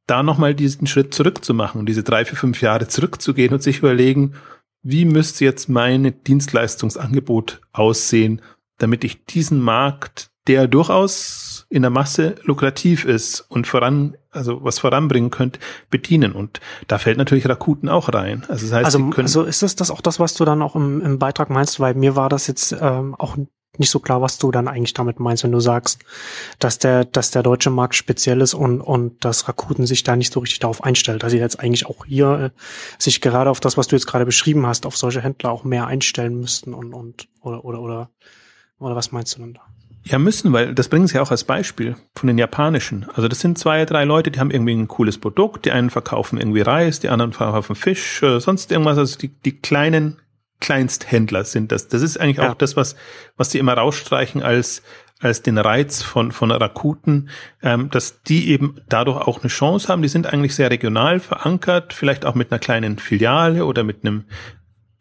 [0.08, 4.34] da nochmal diesen Schritt zurückzumachen und diese drei, vier, fünf Jahre zurückzugehen und sich überlegen,
[4.82, 8.42] wie müsste jetzt mein Dienstleistungsangebot aussehen,
[8.78, 14.80] damit ich diesen Markt, der durchaus in der Masse lukrativ ist und voran also was
[14.80, 16.34] voranbringen könnt, bedienen.
[16.34, 18.46] Und da fällt natürlich Rakuten auch rein.
[18.48, 21.02] Also das heißt, also, also ist das, das auch das, was du dann auch im,
[21.02, 21.80] im Beitrag meinst?
[21.80, 23.38] Weil mir war das jetzt ähm, auch
[23.78, 26.00] nicht so klar, was du dann eigentlich damit meinst, wenn du sagst,
[26.60, 30.34] dass der, dass der deutsche Markt speziell ist und, und dass Rakuten sich da nicht
[30.34, 31.24] so richtig darauf einstellt.
[31.24, 32.62] dass sie jetzt eigentlich auch hier äh,
[32.98, 35.88] sich gerade auf das, was du jetzt gerade beschrieben hast, auf solche Händler auch mehr
[35.88, 38.10] einstellen müssten und, und, oder, oder, oder,
[38.80, 39.62] oder was meinst du denn da?
[40.10, 43.06] Ja, müssen, weil das bringen sie ja auch als Beispiel von den japanischen.
[43.14, 45.66] Also das sind zwei, drei Leute, die haben irgendwie ein cooles Produkt.
[45.66, 48.98] Die einen verkaufen irgendwie Reis, die anderen verkaufen Fisch, äh, sonst irgendwas.
[48.98, 50.18] Also die, die kleinen
[50.62, 51.90] Kleinsthändler sind das.
[51.90, 52.50] Das ist eigentlich ja.
[52.50, 52.96] auch das, was,
[53.38, 54.82] was die immer rausstreichen als,
[55.20, 57.30] als den Reiz von, von Rakuten,
[57.62, 60.02] ähm, dass die eben dadurch auch eine Chance haben.
[60.02, 64.26] Die sind eigentlich sehr regional verankert, vielleicht auch mit einer kleinen Filiale oder mit einem,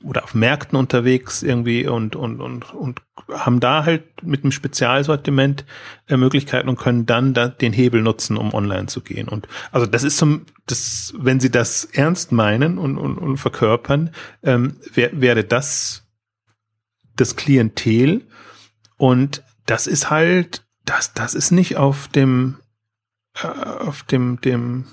[0.04, 5.64] oder auf Märkten unterwegs irgendwie und, und, und, und haben da halt mit einem Spezialsortiment
[6.06, 9.28] äh, Möglichkeiten und können dann da den Hebel nutzen, um online zu gehen.
[9.28, 14.10] Und also das ist zum, das, wenn sie das ernst meinen und, und, und verkörpern,
[14.42, 16.08] ähm, wär, wäre das
[17.18, 18.26] das Klientel.
[18.96, 22.56] Und das ist halt, das, das ist nicht auf dem,
[23.34, 24.86] äh, auf dem, dem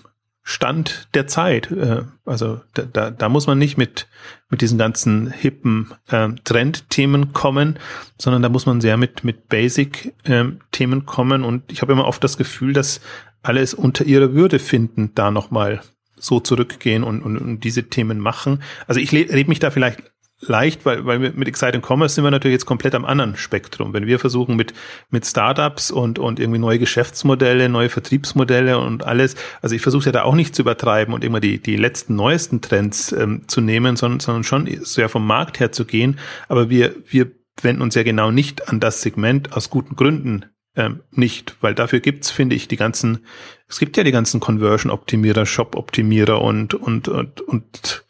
[0.48, 1.72] Stand der Zeit.
[1.72, 4.08] Äh, also da, da, da muss man nicht mit,
[4.50, 7.80] mit diesen ganzen hippen äh, Trendthemen kommen,
[8.20, 11.44] sondern da muss man sehr mit, mit Basic-Themen ähm, kommen.
[11.44, 13.02] Und ich habe immer oft das Gefühl, dass
[13.42, 15.82] alle es unter ihrer Würde finden, da nochmal
[16.16, 18.62] so zurückgehen und, und, und diese Themen machen.
[18.86, 20.04] Also ich rede mich da vielleicht
[20.48, 23.94] leicht, weil, weil mit Exciting Commerce sind wir natürlich jetzt komplett am anderen Spektrum.
[23.94, 24.74] Wenn wir versuchen mit,
[25.10, 30.12] mit Startups und, und irgendwie neue Geschäftsmodelle, neue Vertriebsmodelle und alles, also ich versuche ja
[30.12, 33.96] da auch nicht zu übertreiben und immer die, die letzten neuesten Trends ähm, zu nehmen,
[33.96, 36.20] sondern, sondern schon sehr vom Markt her zu gehen.
[36.48, 37.32] Aber wir, wir
[37.62, 42.00] wenden uns ja genau nicht an das Segment aus guten Gründen ähm, nicht, weil dafür
[42.00, 43.26] gibt's, finde ich, die ganzen,
[43.70, 48.05] es gibt ja die ganzen Conversion-Optimierer, Shop-Optimierer und, und, und, und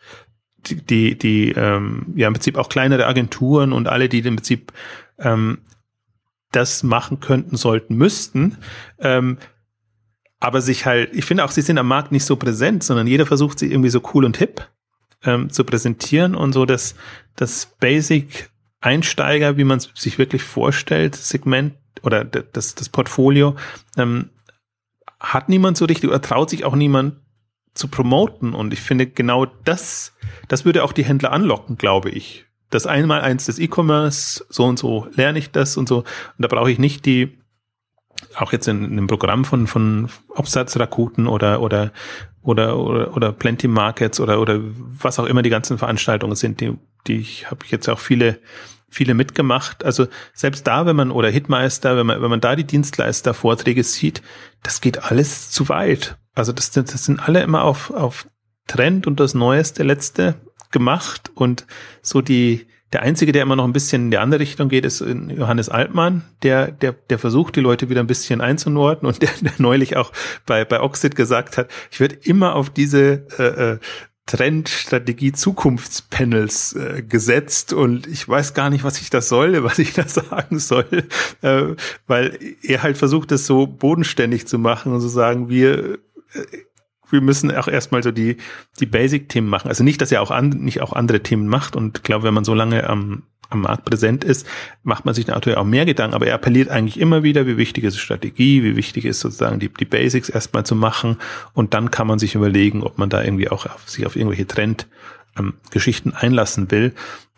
[0.69, 4.71] die, die, ähm, ja im Prinzip auch kleinere Agenturen und alle, die im Prinzip
[5.19, 5.59] ähm,
[6.51, 8.57] das machen könnten, sollten, müssten.
[8.99, 9.37] Ähm,
[10.39, 13.25] aber sich halt, ich finde auch, sie sind am Markt nicht so präsent, sondern jeder
[13.25, 14.67] versucht sie irgendwie so cool und hip
[15.23, 16.95] ähm, zu präsentieren und so das,
[17.35, 18.49] das Basic
[18.79, 21.73] Einsteiger, wie man es sich wirklich vorstellt, Segment
[22.03, 23.55] oder das, das Portfolio,
[23.97, 24.29] ähm,
[25.19, 27.15] hat niemand so richtig oder traut sich auch niemand
[27.75, 28.53] zu promoten.
[28.53, 30.13] Und ich finde genau das,
[30.47, 32.45] das würde auch die Händler anlocken, glaube ich.
[32.71, 35.99] Das einmal eins des E-Commerce, so und so lerne ich das und so.
[35.99, 36.05] Und
[36.39, 37.37] da brauche ich nicht die,
[38.35, 41.91] auch jetzt in, in einem Programm von, von Obsatzrakuten oder, oder,
[42.41, 46.73] oder, oder, oder Plenty Markets oder, oder was auch immer die ganzen Veranstaltungen sind, die,
[47.07, 48.39] die ich habe ich jetzt auch viele,
[48.89, 49.83] viele mitgemacht.
[49.83, 54.21] Also selbst da, wenn man, oder Hitmeister, wenn man, wenn man da die Dienstleister-Vorträge sieht,
[54.63, 56.17] das geht alles zu weit.
[56.35, 58.27] Also das, das sind alle immer auf, auf
[58.67, 60.35] Trend und das Neueste, Letzte
[60.71, 61.31] gemacht.
[61.33, 61.65] Und
[62.01, 64.99] so die, der einzige, der immer noch ein bisschen in die andere Richtung geht, ist
[64.99, 69.07] Johannes Altmann, der, der, der versucht, die Leute wieder ein bisschen einzunorden.
[69.07, 70.11] Und der, der neulich auch
[70.45, 73.79] bei, bei Oxid gesagt hat, ich werde immer auf diese äh, äh
[74.27, 77.73] Trendstrategie Zukunftspanels äh, gesetzt.
[77.73, 81.03] Und ich weiß gar nicht, was ich das soll, was ich da sagen soll,
[81.41, 81.75] äh,
[82.07, 85.99] weil er halt versucht, das so bodenständig zu machen und zu sagen, wir
[87.09, 88.37] wir müssen auch erstmal so die,
[88.79, 89.67] die Basic-Themen machen.
[89.67, 91.75] Also nicht, dass er auch an, nicht auch andere Themen macht.
[91.75, 94.47] Und ich glaube, wenn man so lange am, am Markt präsent ist,
[94.83, 96.15] macht man sich natürlich auch mehr Gedanken.
[96.15, 99.69] Aber er appelliert eigentlich immer wieder, wie wichtig ist Strategie, wie wichtig ist sozusagen die,
[99.69, 101.17] die Basics erstmal zu machen.
[101.53, 104.47] Und dann kann man sich überlegen, ob man da irgendwie auch auf, sich auf irgendwelche
[104.47, 106.93] Trendgeschichten ähm, einlassen will.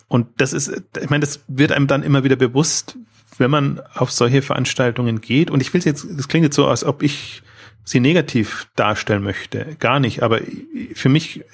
[0.08, 2.98] Und das ist, ich meine, das wird einem dann immer wieder bewusst,
[3.38, 5.52] wenn man auf solche Veranstaltungen geht.
[5.52, 7.44] Und ich will jetzt, das klingt jetzt so, als ob ich
[7.88, 9.78] sie negativ darstellen möchte.
[9.80, 10.22] Gar nicht.
[10.22, 10.42] Aber
[10.94, 11.46] für mich,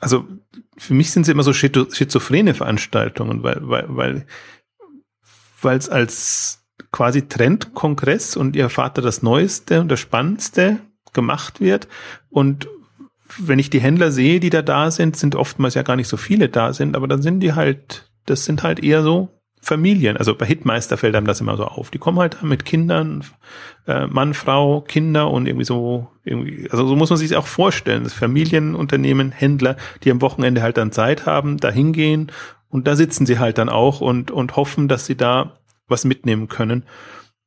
[0.00, 0.26] also
[0.78, 4.26] für mich sind sie immer so schizophrene Veranstaltungen, weil, weil, weil,
[5.60, 10.80] weil es als quasi Trendkongress und ihr Vater das Neueste und das Spannendste
[11.12, 11.86] gemacht wird.
[12.30, 12.68] Und
[13.38, 16.16] wenn ich die Händler sehe, die da da sind, sind oftmals ja gar nicht so
[16.16, 19.28] viele da sind, aber dann sind die halt, das sind halt eher so
[19.62, 21.90] Familien, also bei Hitmeister fällt einem das immer so auf.
[21.90, 23.24] Die kommen halt mit Kindern,
[23.86, 28.04] äh, Mann, Frau, Kinder und irgendwie so, irgendwie, also so muss man sich auch vorstellen.
[28.04, 32.32] Das Familienunternehmen, Händler, die am Wochenende halt dann Zeit haben, da hingehen
[32.70, 36.48] und da sitzen sie halt dann auch und, und hoffen, dass sie da was mitnehmen
[36.48, 36.84] können.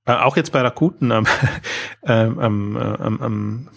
[0.05, 1.25] Äh, auch jetzt bei Rakuten am,
[2.03, 3.69] ähm, am, am, am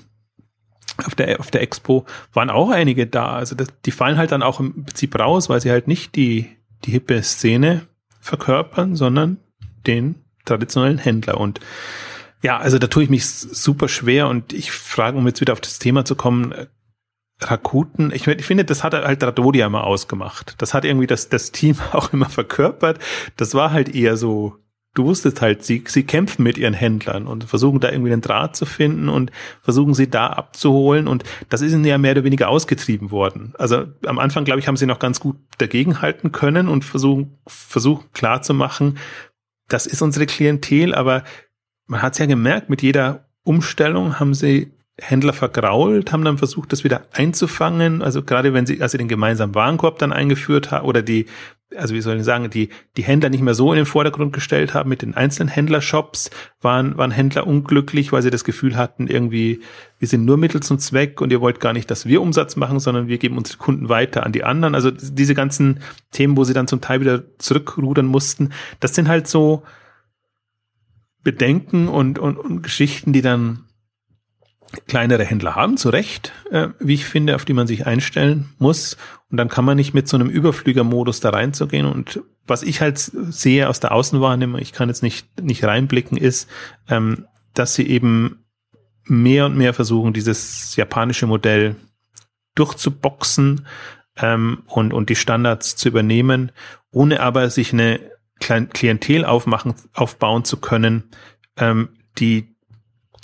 [1.05, 3.33] auf der, auf der Expo waren auch einige da.
[3.33, 6.51] Also das, die fallen halt dann auch im Prinzip raus, weil sie halt nicht die,
[6.85, 7.87] die hippe Szene
[8.26, 9.38] verkörpern, sondern
[9.86, 11.40] den traditionellen Händler.
[11.40, 11.60] Und
[12.42, 15.60] ja, also da tue ich mich super schwer und ich frage, um jetzt wieder auf
[15.60, 16.66] das Thema zu kommen, äh,
[17.40, 20.54] Rakuten, ich, ich finde, das hat halt Radodia immer ausgemacht.
[20.58, 22.98] Das hat irgendwie das, das Team auch immer verkörpert.
[23.36, 24.56] Das war halt eher so
[24.96, 28.56] du wusstest halt, sie, sie kämpfen mit ihren Händlern und versuchen da irgendwie den Draht
[28.56, 29.30] zu finden und
[29.62, 33.52] versuchen sie da abzuholen und das ist ihnen ja mehr oder weniger ausgetrieben worden.
[33.59, 38.06] Also am Anfang, glaube ich, haben sie noch ganz gut dagegenhalten können und versuchen, versuchen
[38.12, 38.98] klar zu machen,
[39.68, 41.24] das ist unsere Klientel, aber
[41.87, 46.72] man hat es ja gemerkt, mit jeder Umstellung haben sie Händler vergrault, haben dann versucht,
[46.72, 48.00] das wieder einzufangen.
[48.00, 51.26] Also gerade wenn sie, als sie den gemeinsamen Warenkorb dann eingeführt haben oder die
[51.74, 54.74] also wie soll ich sagen, die, die Händler nicht mehr so in den Vordergrund gestellt
[54.74, 59.61] haben mit den einzelnen Händlershops, waren, waren Händler unglücklich, weil sie das Gefühl hatten, irgendwie,
[59.98, 62.79] wir sind nur Mittel zum Zweck und ihr wollt gar nicht, dass wir Umsatz machen,
[62.79, 64.74] sondern wir geben unsere Kunden weiter an die anderen.
[64.74, 65.81] Also diese ganzen
[66.12, 69.64] Themen, wo sie dann zum Teil wieder zurückrudern mussten, das sind halt so
[71.24, 73.64] Bedenken und, und, und Geschichten, die dann
[74.87, 78.96] kleinere Händler haben, zu Recht, äh, wie ich finde, auf die man sich einstellen muss.
[79.30, 81.86] Und dann kann man nicht mit so einem Überflügermodus da reinzugehen.
[81.86, 86.48] Und was ich halt sehe aus der Außenwahrnehmung, ich kann jetzt nicht, nicht reinblicken, ist,
[86.88, 88.44] ähm, dass sie eben
[89.04, 91.76] mehr und mehr versuchen, dieses japanische Modell
[92.54, 93.66] durchzuboxen
[94.16, 96.52] ähm, und, und die Standards zu übernehmen,
[96.90, 98.00] ohne aber sich eine
[98.38, 101.04] Klientel aufmachen, aufbauen zu können,
[101.56, 102.54] ähm, die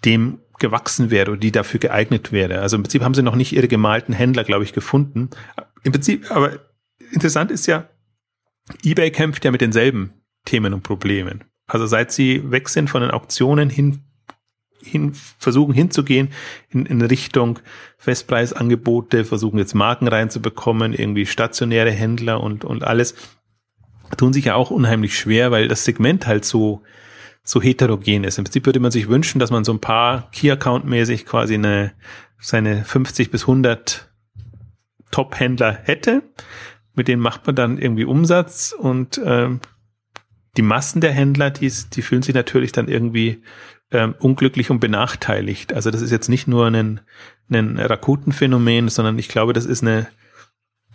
[0.04, 2.60] dem gewachsen wäre oder die dafür geeignet wäre.
[2.60, 5.30] Also im Prinzip haben sie noch nicht ihre gemalten Händler, glaube ich, gefunden.
[5.82, 6.60] Im Prinzip, aber
[7.12, 7.88] interessant ist ja,
[8.84, 10.12] eBay kämpft ja mit denselben
[10.44, 11.44] Themen und Problemen.
[11.66, 14.04] Also seit sie weg sind von den Auktionen hin,
[14.82, 16.28] hin versuchen hinzugehen
[16.70, 17.58] in, in Richtung
[17.98, 23.14] Festpreisangebote, versuchen jetzt Marken reinzubekommen, irgendwie stationäre Händler und, und alles,
[24.16, 26.82] tun sich ja auch unheimlich schwer, weil das Segment halt so,
[27.42, 28.38] so heterogen ist.
[28.38, 31.92] Im Prinzip würde man sich wünschen, dass man so ein paar Key-Account-mäßig quasi eine,
[32.38, 34.11] seine 50 bis 100
[35.12, 36.22] Top-Händler hätte.
[36.94, 39.60] Mit denen macht man dann irgendwie Umsatz und ähm,
[40.56, 43.42] die Massen der Händler, die, die fühlen sich natürlich dann irgendwie
[43.92, 45.72] ähm, unglücklich und benachteiligt.
[45.72, 47.00] Also das ist jetzt nicht nur ein,
[47.50, 50.08] ein Rakuten-Phänomen, sondern ich glaube, das ist eine,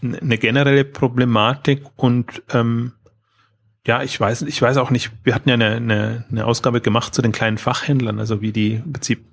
[0.01, 2.91] eine generelle Problematik und ähm,
[3.87, 7.15] ja, ich weiß, ich weiß auch nicht, wir hatten ja eine, eine, eine Ausgabe gemacht
[7.15, 9.23] zu den kleinen Fachhändlern, also wie die im Prinzip,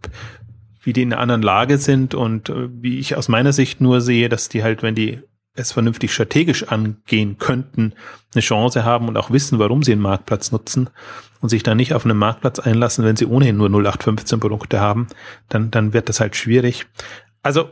[0.86, 4.00] wie die in einer anderen Lage sind und äh, wie ich aus meiner Sicht nur
[4.00, 5.20] sehe, dass die halt, wenn die
[5.54, 7.94] es vernünftig strategisch angehen könnten,
[8.34, 10.90] eine Chance haben und auch wissen, warum sie einen Marktplatz nutzen
[11.40, 15.06] und sich da nicht auf einen Marktplatz einlassen, wenn sie ohnehin nur 0815 Produkte haben,
[15.48, 16.86] dann, dann wird das halt schwierig.
[17.42, 17.70] Also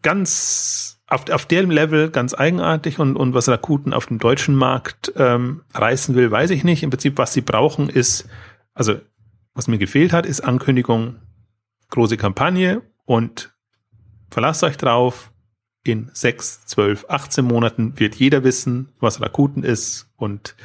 [0.00, 5.12] ganz auf, auf dem Level ganz eigenartig und, und was Rakuten auf dem deutschen Markt
[5.16, 6.82] ähm, reißen will, weiß ich nicht.
[6.82, 8.28] Im Prinzip, was sie brauchen, ist,
[8.74, 8.96] also
[9.54, 11.16] was mir gefehlt hat, ist Ankündigung,
[11.90, 13.54] große Kampagne und
[14.30, 15.30] verlasst euch drauf,
[15.86, 20.56] in sechs, zwölf, 18 Monaten wird jeder wissen, was Rakuten ist und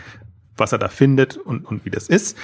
[0.58, 2.38] was er da findet und, und wie das ist.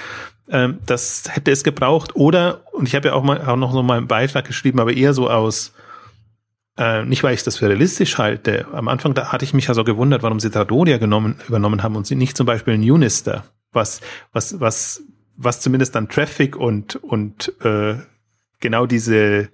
[0.48, 2.16] Ähm, das hätte es gebraucht.
[2.16, 4.92] Oder, und ich habe ja auch mal auch noch so mal einen Beitrag geschrieben, aber
[4.92, 5.74] eher so aus,
[6.76, 8.66] äh, nicht weil ich das für realistisch halte.
[8.72, 11.96] Am Anfang da hatte ich mich ja so gewundert, warum sie Tradoria genommen, übernommen haben
[11.96, 14.00] und sie nicht zum Beispiel ein Unister, was,
[14.32, 15.02] was, was,
[15.36, 17.96] was zumindest dann Traffic und, und äh,
[18.60, 19.50] genau diese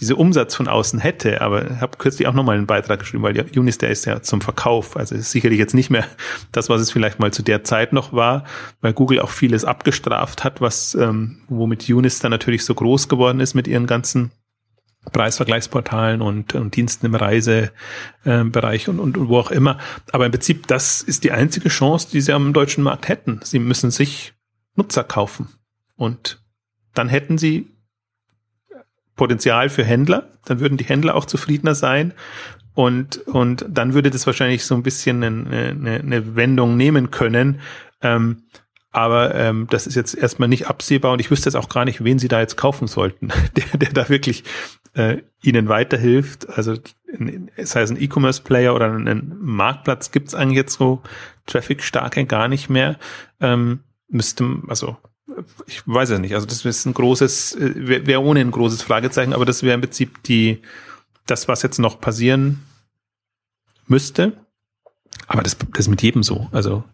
[0.00, 3.36] diese Umsatz von außen hätte, aber ich habe kürzlich auch nochmal einen Beitrag geschrieben, weil
[3.36, 4.96] ja, Unister ist ja zum Verkauf.
[4.96, 6.04] Also ist sicherlich jetzt nicht mehr
[6.52, 8.44] das, was es vielleicht mal zu der Zeit noch war,
[8.80, 13.54] weil Google auch vieles abgestraft hat, was ähm, womit Unister natürlich so groß geworden ist
[13.54, 14.32] mit ihren ganzen
[15.12, 19.78] Preisvergleichsportalen und, und Diensten im Reisebereich äh, und, und, und wo auch immer.
[20.12, 23.40] Aber im Prinzip, das ist die einzige Chance, die sie am deutschen Markt hätten.
[23.44, 24.34] Sie müssen sich
[24.74, 25.48] Nutzer kaufen.
[25.94, 26.42] Und
[26.92, 27.75] dann hätten sie
[29.16, 32.12] Potenzial für Händler, dann würden die Händler auch zufriedener sein
[32.74, 37.60] und, und dann würde das wahrscheinlich so ein bisschen eine, eine, eine Wendung nehmen können.
[38.02, 38.42] Ähm,
[38.90, 42.04] aber ähm, das ist jetzt erstmal nicht absehbar und ich wüsste jetzt auch gar nicht,
[42.04, 44.44] wen sie da jetzt kaufen sollten, der, der da wirklich
[44.94, 46.48] äh, ihnen weiterhilft.
[46.50, 46.76] Also
[47.56, 51.02] sei es ein E-Commerce-Player oder ein Marktplatz, gibt's eigentlich jetzt so
[51.46, 52.98] Traffic-starke gar nicht mehr.
[53.40, 54.96] Ähm, müsste, also
[55.66, 59.32] ich weiß ja nicht, also das ist ein großes, wäre wär ohne ein großes Fragezeichen,
[59.32, 60.62] aber das wäre im Prinzip die,
[61.26, 62.62] das, was jetzt noch passieren
[63.86, 64.32] müsste.
[65.26, 66.48] Aber das, das ist mit jedem so.
[66.52, 66.84] Also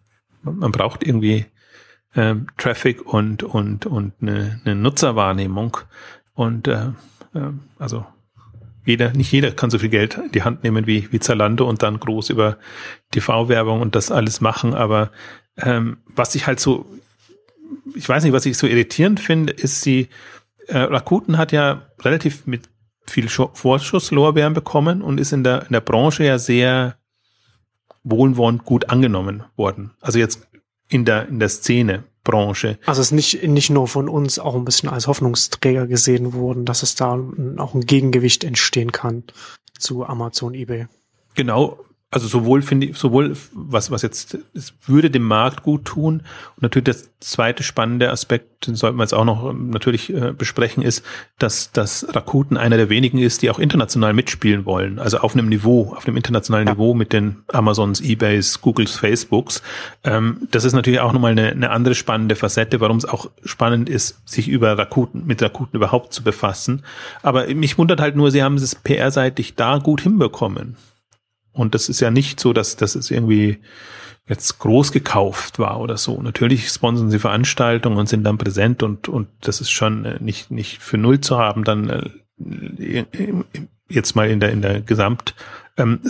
[0.41, 1.45] man, man braucht irgendwie
[2.15, 5.77] ähm, Traffic und, und, und eine, eine Nutzerwahrnehmung.
[6.33, 6.87] Und äh,
[7.33, 8.05] äh, also
[8.85, 11.83] jeder, nicht jeder kann so viel Geld in die Hand nehmen wie, wie Zalando und
[11.83, 12.57] dann groß über
[13.11, 14.73] TV-Werbung und das alles machen.
[14.73, 15.11] Aber
[15.57, 16.85] ähm, was ich halt so
[17.95, 20.09] ich weiß nicht, was ich so irritierend finde, ist sie,
[20.67, 22.69] äh, Rakuten hat ja relativ mit
[23.05, 26.97] viel Vorschusslorbeeren bekommen und ist in der, in der Branche ja sehr
[28.03, 29.91] wohlwollend gut angenommen worden.
[29.99, 30.47] Also jetzt
[30.87, 32.03] in der, in der Szene.
[32.23, 32.79] Branche.
[32.85, 36.65] Also es ist nicht, nicht nur von uns auch ein bisschen als Hoffnungsträger gesehen worden,
[36.65, 37.19] dass es da
[37.57, 39.23] auch ein Gegengewicht entstehen kann
[39.77, 40.87] zu Amazon, eBay.
[41.35, 41.79] Genau,
[42.13, 46.21] also sowohl finde ich, sowohl was, was jetzt, es würde dem Markt gut tun.
[46.55, 50.31] Und natürlich der zweite spannende Aspekt, den sollten wir jetzt auch noch ähm, natürlich äh,
[50.31, 51.03] besprechen, ist,
[51.39, 54.99] dass, dass Rakuten einer der wenigen ist, die auch international mitspielen wollen.
[54.99, 56.73] Also auf einem Niveau, auf einem internationalen ja.
[56.73, 59.63] Niveau mit den Amazons, Ebays, Googles, Facebooks.
[60.03, 63.89] Ähm, das ist natürlich auch nochmal eine, eine andere spannende Facette, warum es auch spannend
[63.89, 66.83] ist, sich über Rakuten, mit Rakuten überhaupt zu befassen.
[67.23, 70.77] Aber mich wundert halt nur, sie haben es PR-seitig da gut hinbekommen.
[71.53, 73.59] Und das ist ja nicht so, dass, dass es irgendwie
[74.27, 76.21] jetzt groß gekauft war oder so.
[76.21, 80.51] Natürlich sponsern sie Veranstaltungen und sind dann präsent und, und das ist schon äh, nicht,
[80.51, 82.09] nicht für null zu haben, dann äh,
[83.89, 85.33] jetzt mal in der, in der Gesamtsicht,
[85.77, 86.01] ähm,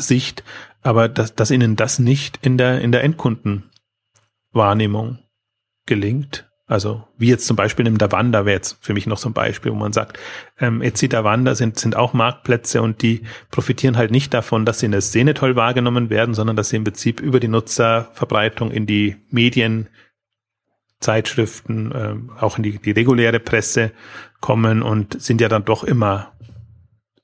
[0.82, 5.20] aber dass, dass ihnen das nicht in der, in der Endkundenwahrnehmung
[5.86, 9.34] gelingt, also wie jetzt zum Beispiel im Davanda wäre jetzt für mich noch so ein
[9.34, 10.18] Beispiel, wo man sagt,
[10.60, 14.86] ähm, Etsy Davanda sind, sind auch Marktplätze und die profitieren halt nicht davon, dass sie
[14.86, 18.86] in der Szene toll wahrgenommen werden, sondern dass sie im Prinzip über die Nutzerverbreitung in
[18.86, 19.90] die Medien,
[21.00, 23.92] Zeitschriften, äh, auch in die, die reguläre Presse
[24.40, 26.34] kommen und sind ja dann doch immer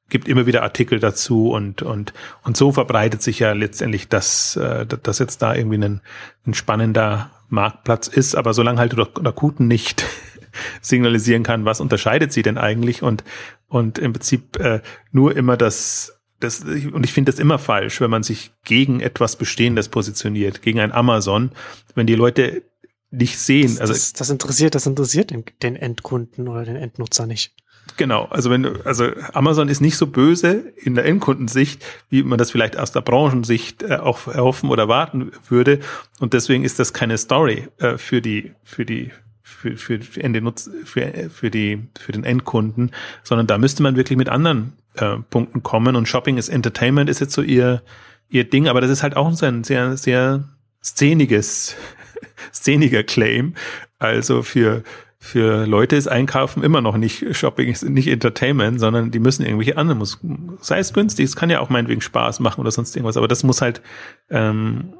[0.09, 2.13] gibt immer wieder Artikel dazu und, und,
[2.43, 6.01] und so verbreitet sich ja letztendlich, dass, äh, dass jetzt da irgendwie ein,
[6.47, 10.05] ein spannender Marktplatz ist, aber solange halt Rakuten nicht
[10.81, 13.23] signalisieren kann, was unterscheidet sie denn eigentlich und,
[13.67, 14.81] und im Prinzip äh,
[15.11, 19.35] nur immer das, das, und ich finde das immer falsch, wenn man sich gegen etwas
[19.35, 21.51] Bestehendes positioniert, gegen ein Amazon,
[21.95, 22.63] wenn die Leute
[23.11, 23.71] nicht sehen.
[23.71, 27.53] Das, also das, das interessiert, das interessiert den, den Endkunden oder den Endnutzer nicht.
[27.97, 32.37] Genau, also wenn du, also Amazon ist nicht so böse in der Endkundensicht, wie man
[32.37, 35.79] das vielleicht aus der Branchensicht äh, auch erhoffen oder warten würde.
[36.19, 39.11] Und deswegen ist das keine Story äh, für die, für die,
[39.43, 42.91] für, für, für, Ende Nutz, für, für die, für den Endkunden,
[43.23, 45.95] sondern da müsste man wirklich mit anderen äh, Punkten kommen.
[45.95, 47.81] Und Shopping is Entertainment ist jetzt so ihr,
[48.29, 50.43] ihr Ding, aber das ist halt auch so ein sehr, sehr
[50.83, 51.75] szeniges,
[52.53, 53.55] szeniger Claim.
[53.97, 54.83] Also für,
[55.21, 59.75] für Leute ist Einkaufen immer noch nicht Shopping, ist nicht Entertainment, sondern die müssen irgendwelche
[59.75, 60.19] anderen, muss,
[60.61, 63.43] sei es günstig, es kann ja auch meinetwegen Spaß machen oder sonst irgendwas, aber das
[63.43, 63.81] muss halt
[64.29, 64.93] ähm,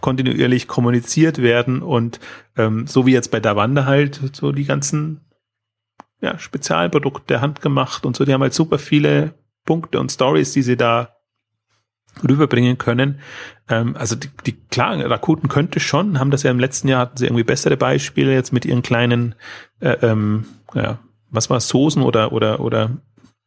[0.00, 2.20] kontinuierlich kommuniziert werden und
[2.56, 5.22] ähm, so wie jetzt bei Davanda halt so die ganzen
[6.20, 10.76] ja, Spezialprodukte handgemacht und so, die haben halt super viele Punkte und Stories, die sie
[10.76, 11.13] da
[12.22, 13.20] rüberbringen können.
[13.68, 17.16] Ähm, also die, die klar, Rakuten könnte schon, haben das ja im letzten Jahr hatten
[17.16, 19.34] sie irgendwie bessere Beispiele jetzt mit ihren kleinen,
[19.80, 20.98] äh, ähm, ja,
[21.30, 22.90] was war Soßen oder oder oder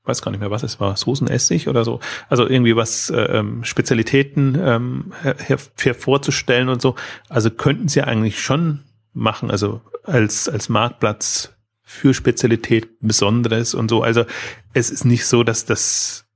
[0.04, 2.00] weiß gar nicht mehr, was es war, Soßenessig oder so.
[2.30, 6.96] Also irgendwie was äh, ähm, Spezialitäten ähm, her hervorzustellen und so.
[7.30, 11.54] Also könnten sie eigentlich schon machen, also als als Marktplatz
[11.84, 14.02] für Spezialität Besonderes und so.
[14.02, 14.26] Also
[14.74, 16.27] es ist nicht so, dass das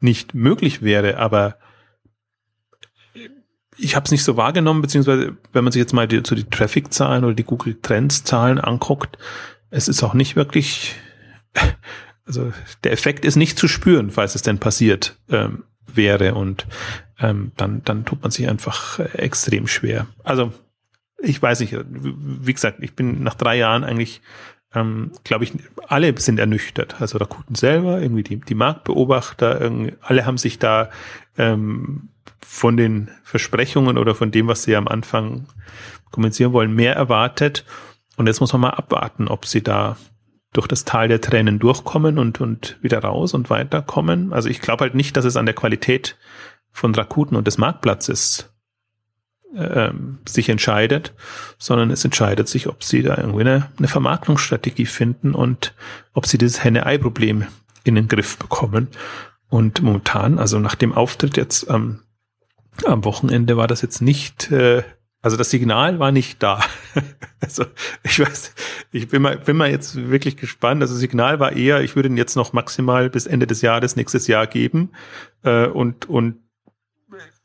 [0.00, 1.56] nicht möglich wäre, aber
[3.76, 6.44] ich habe es nicht so wahrgenommen, beziehungsweise wenn man sich jetzt mal die, so die
[6.44, 9.16] Traffic-Zahlen oder die Google Trends-Zahlen anguckt,
[9.70, 10.94] es ist auch nicht wirklich,
[12.26, 12.52] also
[12.84, 16.66] der Effekt ist nicht zu spüren, falls es denn passiert ähm, wäre und
[17.18, 20.06] ähm, dann, dann tut man sich einfach äh, extrem schwer.
[20.24, 20.52] Also
[21.22, 24.22] ich weiß nicht, wie gesagt, ich bin nach drei Jahren eigentlich
[24.74, 25.52] ähm, glaube ich,
[25.88, 27.00] alle sind ernüchtert.
[27.00, 30.90] Also Rakuten selber, irgendwie die, die Marktbeobachter, alle haben sich da
[31.36, 32.10] ähm,
[32.40, 35.46] von den Versprechungen oder von dem, was sie am Anfang
[36.10, 37.64] kommunizieren wollen, mehr erwartet.
[38.16, 39.96] Und jetzt muss man mal abwarten, ob sie da
[40.52, 44.32] durch das Tal der Tränen durchkommen und, und wieder raus und weiterkommen.
[44.32, 46.16] Also ich glaube halt nicht, dass es an der Qualität
[46.72, 48.52] von Rakuten und des Marktplatzes
[49.56, 51.12] ähm, sich entscheidet,
[51.58, 55.74] sondern es entscheidet sich, ob sie da irgendwie eine, eine Vermarktungsstrategie finden und
[56.12, 57.46] ob sie dieses Henne-Ei-Problem
[57.84, 58.88] in den Griff bekommen.
[59.48, 62.00] Und momentan, also nach dem Auftritt jetzt am,
[62.84, 64.82] am Wochenende war das jetzt nicht, äh,
[65.22, 66.60] also das Signal war nicht da.
[67.40, 67.64] also
[68.04, 68.54] ich weiß,
[68.92, 70.80] ich bin mal, bin mal jetzt wirklich gespannt.
[70.80, 74.28] Also Signal war eher, ich würde ihn jetzt noch maximal bis Ende des Jahres nächstes
[74.28, 74.92] Jahr geben
[75.42, 76.36] äh, und und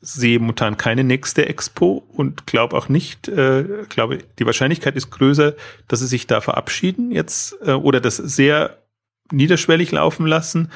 [0.06, 5.54] sehe momentan keine nächste Expo und glaube auch nicht, äh, glaube die Wahrscheinlichkeit ist größer,
[5.88, 8.78] dass sie sich da verabschieden jetzt äh, oder das sehr
[9.32, 10.70] niederschwellig laufen lassen,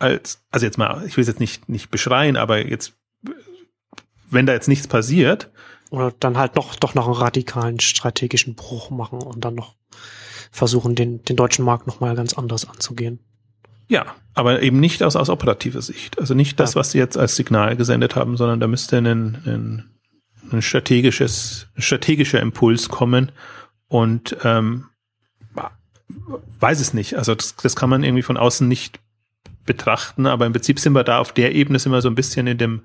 [0.00, 2.94] als also jetzt mal, ich will es jetzt nicht nicht beschreien, aber jetzt
[4.30, 5.50] wenn da jetzt nichts passiert
[5.90, 9.76] oder dann halt noch doch noch einen radikalen strategischen Bruch machen und dann noch
[10.50, 13.20] versuchen den den deutschen Markt noch mal ganz anders anzugehen.
[13.88, 16.18] Ja, aber eben nicht aus, aus operativer Sicht.
[16.18, 16.80] Also nicht das, ja.
[16.80, 19.90] was sie jetzt als Signal gesendet haben, sondern da müsste ein, ein,
[20.50, 23.32] ein strategisches, ein strategischer Impuls kommen
[23.88, 24.86] und ähm,
[26.60, 27.16] weiß es nicht.
[27.16, 29.00] Also das, das kann man irgendwie von außen nicht
[29.64, 32.46] betrachten, aber im Prinzip sind wir da auf der Ebene sind wir so ein bisschen
[32.46, 32.82] in dem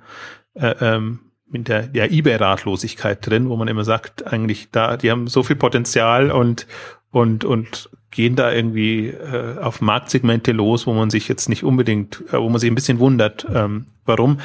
[0.54, 1.20] äh, ähm,
[1.52, 5.56] in der ja, eBay-Ratlosigkeit drin, wo man immer sagt, eigentlich da, die haben so viel
[5.56, 6.68] Potenzial und
[7.10, 12.24] und und gehen da irgendwie äh, auf Marktsegmente los, wo man sich jetzt nicht unbedingt,
[12.32, 14.40] äh, wo man sich ein bisschen wundert, ähm, warum.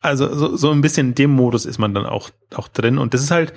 [0.00, 2.98] Also so, so ein bisschen in dem Modus ist man dann auch, auch drin.
[2.98, 3.52] Und das ist halt,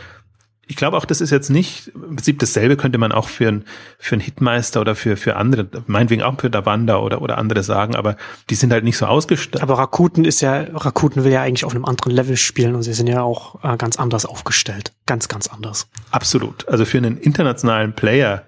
[0.72, 3.66] ich glaube auch, das ist jetzt nicht, im Prinzip dasselbe könnte man auch für ein,
[4.00, 7.96] für einen Hitmeister oder für, für andere, meinetwegen auch für Davanda oder, oder andere sagen,
[7.96, 8.16] aber
[8.50, 9.62] die sind halt nicht so ausgestattet.
[9.62, 12.94] Aber Rakuten ist ja, Rakuten will ja eigentlich auf einem anderen Level spielen und sie
[12.94, 14.94] sind ja auch äh, ganz anders aufgestellt.
[15.06, 15.90] Ganz, ganz anders.
[16.12, 16.68] Absolut.
[16.70, 18.46] Also für einen internationalen Player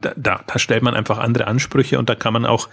[0.00, 2.68] da, da, da stellt man einfach andere Ansprüche und da kann man auch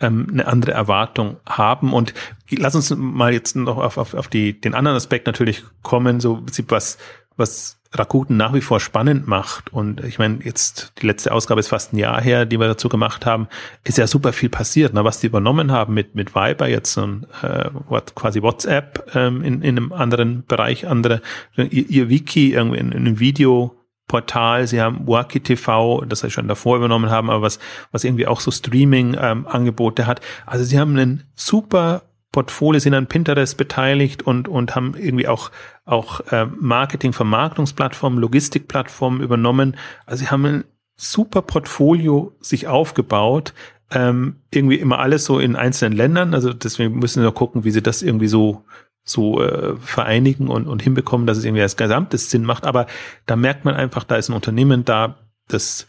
[0.00, 1.92] ähm, eine andere Erwartung haben.
[1.92, 2.14] Und
[2.50, 6.42] lass uns mal jetzt noch auf, auf, auf die, den anderen Aspekt natürlich kommen, so
[6.68, 6.98] was,
[7.36, 9.72] was Rakuten nach wie vor spannend macht.
[9.72, 12.88] Und ich meine, jetzt die letzte Ausgabe ist fast ein Jahr her, die wir dazu
[12.88, 13.48] gemacht haben,
[13.84, 17.02] ist ja super viel passiert, ne, was die übernommen haben mit, mit Viber, jetzt so
[17.02, 17.70] ein, äh,
[18.14, 21.20] quasi WhatsApp ähm, in, in einem anderen Bereich, andere,
[21.56, 23.76] ihr, ihr Wiki irgendwie in, in einem Video
[24.12, 27.58] Portal, sie haben Waki TV, das sie schon davor übernommen haben, aber was,
[27.92, 30.20] was irgendwie auch so Streaming-Angebote ähm, hat.
[30.44, 35.50] Also sie haben einen super Portfolio, sind an Pinterest beteiligt und, und haben irgendwie auch,
[35.86, 39.78] auch äh, Marketing, Vermarktungsplattformen, Logistikplattformen übernommen.
[40.04, 43.54] Also sie haben ein super Portfolio sich aufgebaut,
[43.92, 46.34] ähm, irgendwie immer alles so in einzelnen Ländern.
[46.34, 48.62] Also deswegen müssen wir gucken, wie sie das irgendwie so
[49.04, 52.64] so äh, vereinigen und, und hinbekommen, dass es irgendwie als gesamtes Sinn macht.
[52.64, 52.86] Aber
[53.26, 55.86] da merkt man einfach, da ist ein Unternehmen da, das,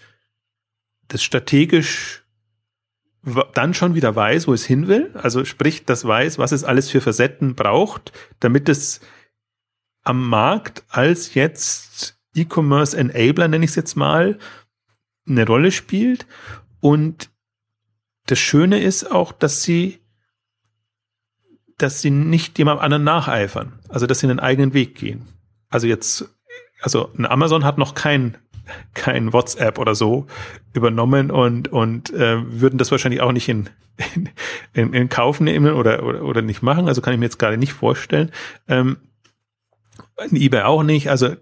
[1.07, 2.23] das strategisch
[3.53, 5.11] dann schon wieder weiß, wo es hin will.
[5.13, 8.99] Also sprich, das weiß, was es alles für Facetten braucht, damit es
[10.03, 14.37] am Markt als jetzt E-Commerce Enabler, nenne ich es jetzt mal,
[15.25, 16.25] eine Rolle spielt.
[16.81, 17.29] Und
[18.25, 20.01] das Schöne ist auch, dass sie,
[21.77, 23.73] dass sie nicht jemand anderen nacheifern.
[23.89, 25.25] Also, dass sie einen eigenen Weg gehen.
[25.69, 26.29] Also jetzt,
[26.81, 28.37] also ein Amazon hat noch kein,
[28.93, 30.27] kein WhatsApp oder so
[30.73, 33.69] übernommen und, und äh, würden das wahrscheinlich auch nicht in,
[34.73, 36.87] in, in Kauf nehmen oder, oder, oder nicht machen.
[36.87, 38.31] Also kann ich mir jetzt gerade nicht vorstellen.
[38.67, 38.97] Ähm,
[40.31, 41.09] eBay auch nicht.
[41.09, 41.35] Also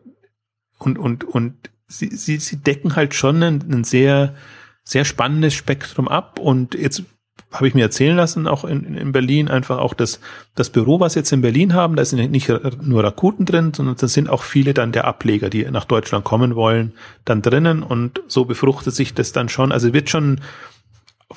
[0.77, 4.35] und, und, und sie, sie, sie decken halt schon ein, ein sehr,
[4.83, 7.03] sehr spannendes Spektrum ab und jetzt
[7.51, 10.19] habe ich mir erzählen lassen, auch in, in Berlin, einfach auch das,
[10.55, 12.49] das Büro, was jetzt in Berlin haben, da sind nicht
[12.81, 16.55] nur Rakuten drin, sondern da sind auch viele dann der Ableger, die nach Deutschland kommen
[16.55, 16.93] wollen,
[17.25, 19.71] dann drinnen und so befruchtet sich das dann schon.
[19.71, 20.39] Also wird schon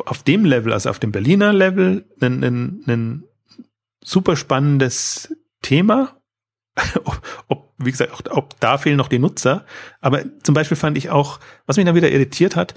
[0.07, 3.25] auf dem Level, also auf dem Berliner Level, ein, ein, ein
[4.03, 6.17] super spannendes Thema.
[7.49, 9.65] ob, wie gesagt, auch, ob da fehlen noch die Nutzer.
[10.01, 12.75] Aber zum Beispiel fand ich auch, was mich dann wieder irritiert hat,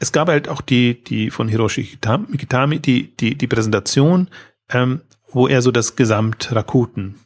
[0.00, 4.28] es gab halt auch die, die von Hiroshi Kitami, die, die, die Präsentation,
[4.70, 7.20] ähm, wo er so das Gesamt Rakuten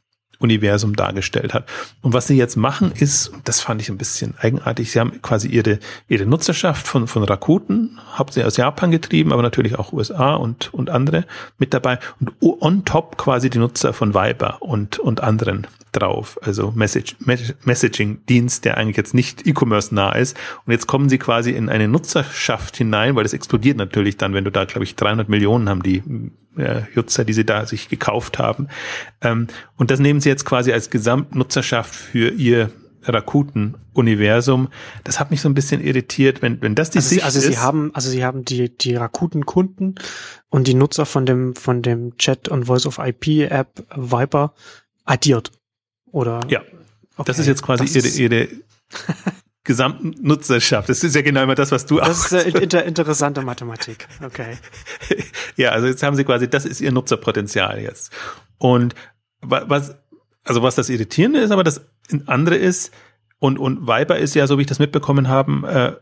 [0.45, 1.69] Universum dargestellt hat.
[2.03, 5.49] Und was sie jetzt machen ist, das fand ich ein bisschen eigenartig, sie haben quasi
[5.49, 5.79] ihre,
[6.09, 10.91] ihre Nutzerschaft von, von Rakuten, hauptsächlich aus Japan getrieben, aber natürlich auch USA und, und
[10.91, 11.25] andere
[11.59, 16.73] mit dabei und on top quasi die Nutzer von Viber und, und anderen drauf, also
[16.75, 17.17] Message,
[17.65, 20.37] Messaging-Dienst, der eigentlich jetzt nicht E-Commerce nah ist.
[20.67, 24.45] Und jetzt kommen sie quasi in eine Nutzerschaft hinein, weil das explodiert natürlich dann, wenn
[24.45, 26.03] du da, glaube ich, 300 Millionen haben die
[26.57, 28.69] äh, Nutzer, die sie da sich gekauft haben.
[29.21, 32.71] Ähm, und das nehmen sie jetzt quasi als Gesamtnutzerschaft für ihr
[33.05, 34.69] Rakuten-Universum.
[35.05, 37.39] Das hat mich so ein bisschen irritiert, wenn, wenn das die also Sicht sie, also
[37.39, 37.47] ist.
[37.47, 39.97] sie haben, also sie haben die, die Rakuten-Kunden
[40.49, 44.55] und die Nutzer von dem, von dem Chat und Voice of IP App Viper
[45.05, 45.53] addiert.
[46.11, 46.41] Oder?
[46.49, 46.61] Ja.
[47.17, 47.27] Okay.
[47.27, 48.49] Das ist jetzt quasi ihre, ihre
[49.65, 50.89] gesamten Nutzerschaft.
[50.91, 52.31] Das ist ja genau immer das, was du das auch.
[52.31, 54.07] Das ist äh, inter interessante Mathematik.
[54.23, 54.59] Okay.
[55.57, 58.13] ja, also jetzt haben sie quasi, das ist ihr Nutzerpotenzial jetzt.
[58.59, 58.95] Und
[59.41, 59.97] was,
[60.45, 61.81] also was das Irritierende ist, aber das
[62.27, 62.93] andere ist,
[63.39, 65.93] und, und Viber ist ja, so wie ich das mitbekommen haben, äh,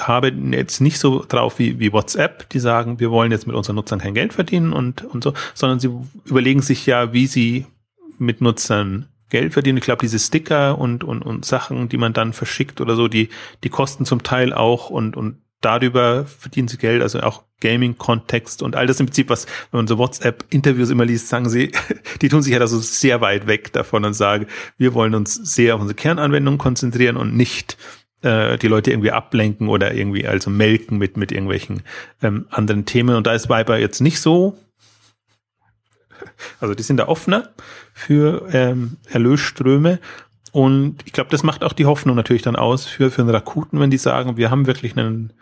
[0.00, 3.76] habe jetzt nicht so drauf wie, wie WhatsApp, die sagen, wir wollen jetzt mit unseren
[3.76, 5.90] Nutzern kein Geld verdienen und, und so, sondern sie
[6.24, 7.66] überlegen sich ja, wie sie
[8.18, 9.78] mit Nutzern Geld verdienen.
[9.78, 13.28] Ich glaube, diese Sticker und, und, und Sachen, die man dann verschickt oder so, die,
[13.64, 18.76] die kosten zum Teil auch und, und darüber verdienen sie Geld, also auch Gaming-Kontext und
[18.76, 21.72] all das im Prinzip, was, wenn man so WhatsApp-Interviews immer liest, sagen sie,
[22.22, 24.46] die tun sich ja da so sehr weit weg davon und sagen,
[24.78, 27.76] wir wollen uns sehr auf unsere Kernanwendung konzentrieren und nicht
[28.22, 31.82] äh, die Leute irgendwie ablenken oder irgendwie also melken mit, mit irgendwelchen
[32.22, 33.16] ähm, anderen Themen.
[33.16, 34.56] Und da ist Viber jetzt nicht so
[36.60, 37.50] also die sind da offener
[37.92, 39.98] für ähm, Erlösströme.
[40.52, 43.78] Und ich glaube, das macht auch die Hoffnung natürlich dann aus für, für einen Rakuten,
[43.78, 45.32] wenn die sagen, wir haben wirklich einen,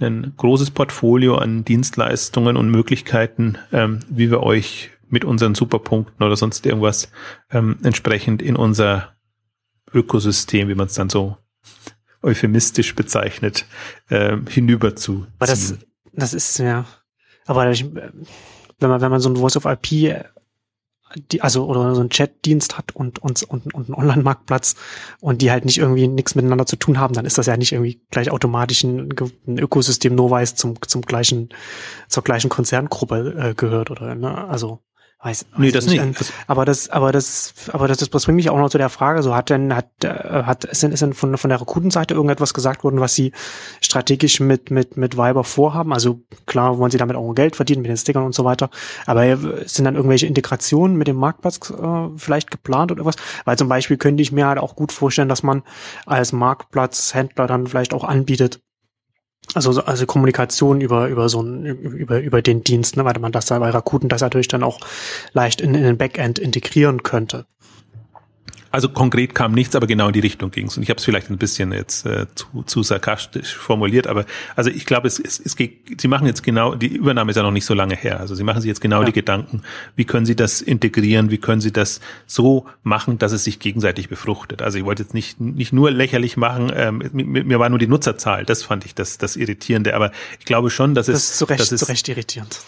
[0.00, 6.36] ein großes Portfolio an Dienstleistungen und Möglichkeiten, ähm, wie wir euch mit unseren Superpunkten oder
[6.36, 7.10] sonst irgendwas
[7.50, 9.14] ähm, entsprechend in unser
[9.92, 11.36] Ökosystem, wie man es dann so
[12.22, 13.66] euphemistisch bezeichnet,
[14.08, 15.26] äh, hinüber zu.
[15.38, 15.74] Aber das,
[16.12, 16.86] das ist ja,
[17.46, 20.24] aber ich, wenn man, wenn man so ein Voice of IP,
[21.16, 24.76] die, also oder so ein Chat-Dienst hat und, und, und, und einen Online-Marktplatz
[25.20, 27.72] und die halt nicht irgendwie nichts miteinander zu tun haben, dann ist das ja nicht
[27.72, 29.08] irgendwie gleich automatisch ein,
[29.46, 31.48] ein Ökosystem nur weil es zum, zum gleichen,
[32.08, 34.48] zur gleichen Konzerngruppe äh, gehört oder ne?
[34.48, 34.80] Also
[35.24, 36.04] Weiß, weiß nee, das nicht.
[36.04, 36.32] nicht.
[36.46, 39.34] Aber das, aber das, aber das, das bringt mich auch noch zu der Frage, so
[39.34, 42.84] hat denn, hat, äh, hat, ist denn, ist denn von, von der Rakutenseite irgendetwas gesagt
[42.84, 43.32] worden, was sie
[43.80, 45.94] strategisch mit, mit, mit Viber vorhaben?
[45.94, 48.68] Also klar wollen sie damit auch Geld verdienen mit den Stickern und so weiter.
[49.06, 53.16] Aber sind dann irgendwelche Integrationen mit dem Marktplatz äh, vielleicht geplant oder was?
[53.46, 55.62] Weil zum Beispiel könnte ich mir halt auch gut vorstellen, dass man
[56.04, 58.60] als Marktplatzhändler dann vielleicht auch anbietet,
[59.52, 63.46] also, also Kommunikation über, über so ein, über, über den Dienst, ne, weil man das
[63.46, 64.80] da bei Rakuten das natürlich dann auch
[65.32, 67.46] leicht in, in den Backend integrieren könnte.
[68.74, 70.76] Also konkret kam nichts, aber genau in die Richtung ging es.
[70.76, 74.68] Und ich habe es vielleicht ein bisschen jetzt äh, zu, zu sarkastisch formuliert, aber also
[74.68, 77.52] ich glaube, es, es, es geht, Sie machen jetzt genau, die Übernahme ist ja noch
[77.52, 78.18] nicht so lange her.
[78.18, 79.04] Also Sie machen sich jetzt genau ja.
[79.04, 79.62] die Gedanken,
[79.94, 84.08] wie können Sie das integrieren, wie können Sie das so machen, dass es sich gegenseitig
[84.08, 84.60] befruchtet.
[84.60, 87.86] Also ich wollte jetzt nicht, nicht nur lächerlich machen, ähm, mir, mir war nur die
[87.86, 90.10] Nutzerzahl, das fand ich das, das Irritierende, aber
[90.40, 91.14] ich glaube schon, dass es...
[91.14, 92.58] Das ist zu Recht, dass es, zu Recht irritierend.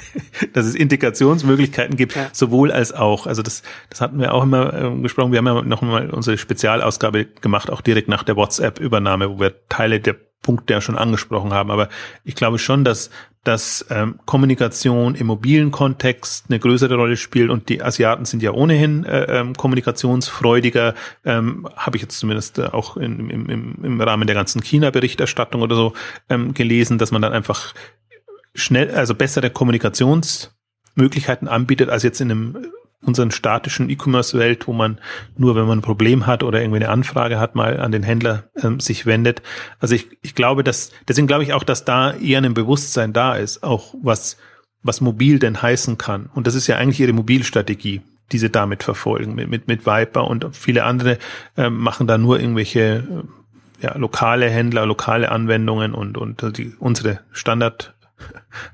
[0.52, 2.28] dass es Integrationsmöglichkeiten gibt, ja.
[2.32, 3.26] sowohl als auch.
[3.26, 5.32] Also das, das hatten wir auch immer ähm, gesprochen.
[5.32, 9.68] Wir haben ja noch mal unsere Spezialausgabe gemacht, auch direkt nach der WhatsApp-Übernahme, wo wir
[9.68, 11.70] Teile der Punkte ja schon angesprochen haben.
[11.70, 11.88] Aber
[12.24, 13.10] ich glaube schon, dass,
[13.44, 18.50] dass ähm, Kommunikation im mobilen Kontext eine größere Rolle spielt und die Asiaten sind ja
[18.50, 24.00] ohnehin äh, ähm, kommunikationsfreudiger, ähm, habe ich jetzt zumindest äh, auch in, im, im, im
[24.00, 25.92] Rahmen der ganzen China-Berichterstattung oder so
[26.28, 27.72] ähm, gelesen, dass man dann einfach
[28.54, 32.66] schnell, also bessere Kommunikationsmöglichkeiten anbietet als jetzt in einem
[33.04, 34.98] unseren statischen E-Commerce-Welt, wo man
[35.36, 38.44] nur, wenn man ein Problem hat oder irgendwie eine Anfrage hat, mal an den Händler
[38.62, 39.42] ähm, sich wendet.
[39.80, 43.34] Also ich, ich glaube, dass, deswegen glaube ich auch, dass da eher ein Bewusstsein da
[43.34, 44.36] ist, auch was,
[44.82, 46.30] was mobil denn heißen kann.
[46.34, 50.28] Und das ist ja eigentlich ihre Mobilstrategie, die sie damit verfolgen, mit, mit, mit Viper
[50.28, 51.18] und viele andere
[51.56, 57.18] ähm, machen da nur irgendwelche äh, ja, lokale Händler, lokale Anwendungen und, und die, unsere
[57.32, 57.91] Standard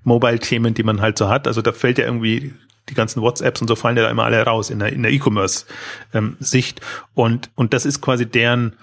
[0.04, 1.46] Mobile-Themen, die man halt so hat.
[1.46, 2.54] Also da fällt ja irgendwie
[2.88, 5.12] die ganzen WhatsApps und so fallen ja da immer alle raus in der, in der
[5.12, 6.80] E-Commerce-Sicht.
[6.80, 8.76] Ähm, und, und das ist quasi deren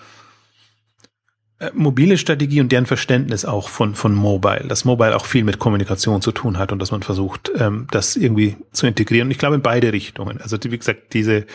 [1.60, 5.60] äh, mobile Strategie und deren Verständnis auch von, von Mobile, dass Mobile auch viel mit
[5.60, 9.28] Kommunikation zu tun hat und dass man versucht, ähm, das irgendwie zu integrieren.
[9.28, 10.42] Und ich glaube in beide Richtungen.
[10.42, 11.46] Also wie gesagt, diese,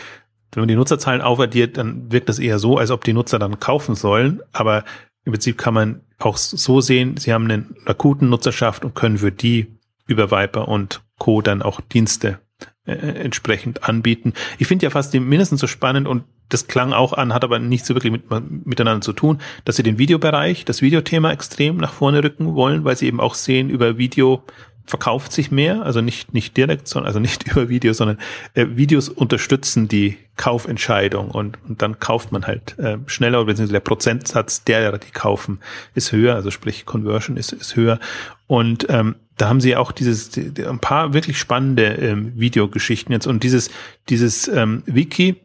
[0.53, 3.59] wenn man die Nutzerzahlen aufaddiert, dann wirkt das eher so, als ob die Nutzer dann
[3.59, 4.41] kaufen sollen.
[4.51, 4.83] Aber
[5.23, 9.31] im Prinzip kann man auch so sehen, sie haben einen akuten Nutzerschaft und können für
[9.31, 9.67] die
[10.07, 11.41] über Viper und Co.
[11.41, 12.39] dann auch Dienste
[12.85, 14.33] äh, entsprechend anbieten.
[14.57, 17.59] Ich finde ja fast die mindestens so spannend und das klang auch an, hat aber
[17.59, 21.93] nicht so wirklich mit, miteinander zu tun, dass sie den Videobereich, das Videothema extrem nach
[21.93, 24.43] vorne rücken wollen, weil sie eben auch sehen, über Video
[24.85, 28.17] verkauft sich mehr, also nicht, nicht direkt, sondern, also nicht über Video, sondern
[28.53, 33.79] äh, Videos unterstützen die Kaufentscheidung und, und dann kauft man halt äh, schneller, beziehungsweise der
[33.81, 35.59] Prozentsatz derer, die kaufen,
[35.93, 37.99] ist höher, also sprich Conversion ist, ist höher.
[38.47, 43.13] Und ähm, da haben sie auch dieses die, die, ein paar wirklich spannende ähm, Videogeschichten
[43.13, 43.69] jetzt und dieses
[44.09, 45.37] dieses ähm, Wiki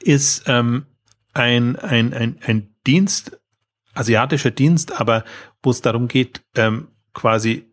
[0.00, 0.84] ist ähm,
[1.32, 3.38] ein, ein, ein, ein Dienst,
[3.94, 5.24] asiatischer Dienst, aber
[5.62, 7.71] wo es darum geht, ähm, quasi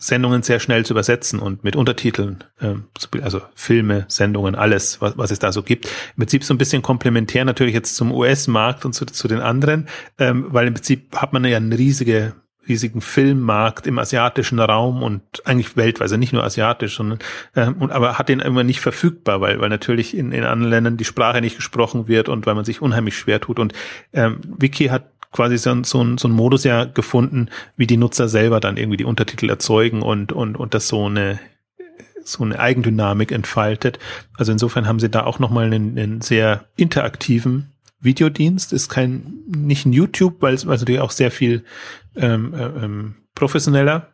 [0.00, 2.84] Sendungen sehr schnell zu übersetzen und mit Untertiteln, ähm,
[3.20, 5.86] also Filme, Sendungen, alles, was, was es da so gibt.
[5.86, 9.88] Im Prinzip so ein bisschen komplementär natürlich jetzt zum US-Markt und zu, zu den anderen,
[10.18, 12.34] ähm, weil im Prinzip hat man ja eine riesige
[12.68, 17.18] riesigen Filmmarkt im asiatischen Raum und eigentlich weltweit, also nicht nur asiatisch, sondern
[17.56, 20.96] ähm, und aber hat den immer nicht verfügbar, weil weil natürlich in, in anderen Ländern
[20.98, 23.58] die Sprache nicht gesprochen wird und weil man sich unheimlich schwer tut.
[23.58, 23.72] Und
[24.12, 28.28] ähm, Wiki hat quasi so, so, ein, so ein Modus ja gefunden, wie die Nutzer
[28.28, 31.38] selber dann irgendwie die Untertitel erzeugen und und und das so eine
[32.22, 33.98] so eine Eigendynamik entfaltet.
[34.36, 39.86] Also insofern haben sie da auch nochmal einen, einen sehr interaktiven Videodienst, ist kein, nicht
[39.86, 41.64] ein YouTube, weil es natürlich auch sehr viel
[42.16, 44.08] ähm, äh, ähm, professioneller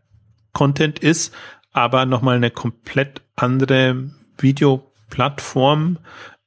[0.52, 1.34] Content ist,
[1.72, 5.98] aber nochmal eine komplett andere Videoplattform,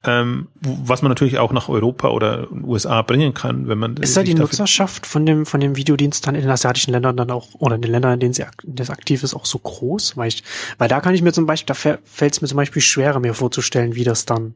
[0.04, 4.24] ähm, was man natürlich auch nach Europa oder USA bringen kann, wenn man ist da
[4.24, 7.76] die Nutzerschaft von dem von dem Videodienst dann in den asiatischen Ländern dann auch oder
[7.76, 10.44] in den Ländern, in denen sie das aktiv ist, auch so groß, weil ich,
[10.78, 13.34] weil da kann ich mir zum Beispiel, da fällt es mir zum Beispiel schwerer mir
[13.34, 14.54] vorzustellen, wie das dann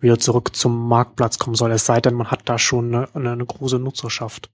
[0.00, 1.70] wieder zurück zum Marktplatz kommen soll.
[1.70, 4.50] Es sei denn, man hat da schon eine, eine, eine große Nutzerschaft,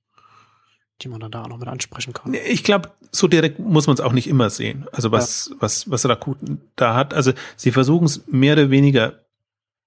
[1.00, 2.34] die man dann da auch noch mit ansprechen kann.
[2.34, 4.86] Ich glaube, so direkt muss man es auch nicht immer sehen.
[4.92, 5.56] Also was, ja.
[5.60, 7.12] was, was Rakuten da hat.
[7.12, 9.21] Also sie versuchen es mehr oder weniger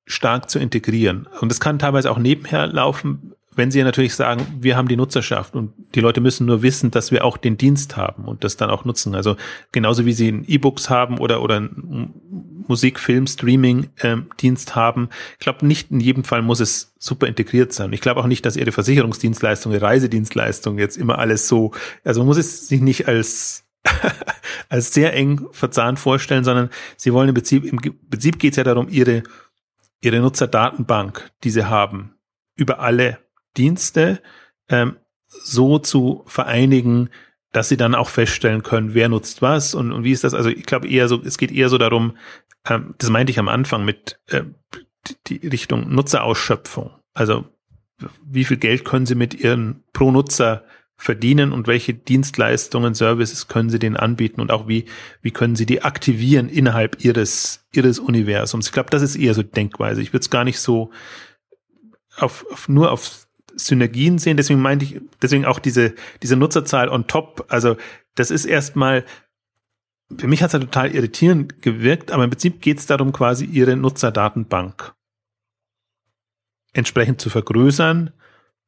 [0.06, 1.28] stark zu integrieren.
[1.42, 5.56] Und es kann teilweise auch nebenher laufen, wenn Sie natürlich sagen, wir haben die Nutzerschaft
[5.56, 8.70] und die Leute müssen nur wissen, dass wir auch den Dienst haben und das dann
[8.70, 9.16] auch nutzen.
[9.16, 9.38] Also
[9.72, 11.68] genauso wie Sie E-Books haben oder, oder
[12.68, 15.10] Musik, Film, Streaming ähm, Dienst haben.
[15.34, 17.94] Ich glaube, nicht in jedem Fall muss es super integriert sein.
[17.94, 21.72] Ich glaube auch nicht, dass Ihre Versicherungsdienstleistung, Ihre Reisedienstleistung jetzt immer alles so,
[22.04, 23.64] also man muss es sich nicht als
[24.70, 27.78] als sehr eng verzahnt vorstellen, sondern Sie wollen im Prinzip, im
[28.10, 29.24] Prinzip geht es ja darum, Ihre,
[30.06, 32.16] Ihre Nutzerdatenbank, die Sie haben,
[32.56, 33.20] über alle
[33.58, 34.22] Dienste
[34.70, 34.98] ähm,
[35.28, 37.10] so zu vereinigen,
[37.52, 40.34] dass sie dann auch feststellen können, wer nutzt was und, und wie ist das.
[40.34, 42.18] Also ich glaube eher so, es geht eher so darum,
[42.68, 44.44] ähm, das meinte ich am Anfang mit äh,
[45.28, 46.92] die, Richtung Nutzerausschöpfung.
[47.14, 47.46] Also
[48.26, 50.66] wie viel Geld können sie mit ihren pro Nutzer
[50.98, 54.86] verdienen und welche Dienstleistungen, Services können sie denen anbieten und auch wie,
[55.22, 58.68] wie können sie die aktivieren innerhalb ihres, ihres Universums.
[58.68, 60.02] Ich glaube, das ist eher so Denkweise.
[60.02, 60.92] Ich würde es gar nicht so
[62.18, 64.38] auf, auf nur auf Synergien sehen.
[64.38, 65.94] Deswegen meinte ich, deswegen auch diese,
[66.24, 67.46] diese Nutzerzahl on top.
[67.50, 67.78] Also
[68.16, 69.06] das ist erstmal,
[70.18, 73.46] für mich hat es ja total irritierend gewirkt, aber im Prinzip geht es darum, quasi
[73.46, 74.94] ihre Nutzerdatenbank
[76.74, 78.12] entsprechend zu vergrößern,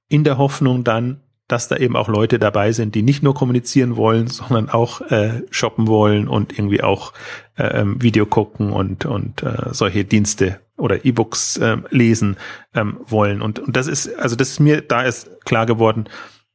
[0.08, 3.96] in der Hoffnung dann, dass da eben auch Leute dabei sind, die nicht nur kommunizieren
[3.96, 7.14] wollen, sondern auch äh, shoppen wollen und irgendwie auch
[7.58, 12.38] äh, ähm, Video gucken und, und äh, solche Dienste oder E-Books äh, lesen
[12.76, 13.42] ähm, wollen.
[13.42, 16.08] Und, und das ist, also das ist mir da ist klar geworden,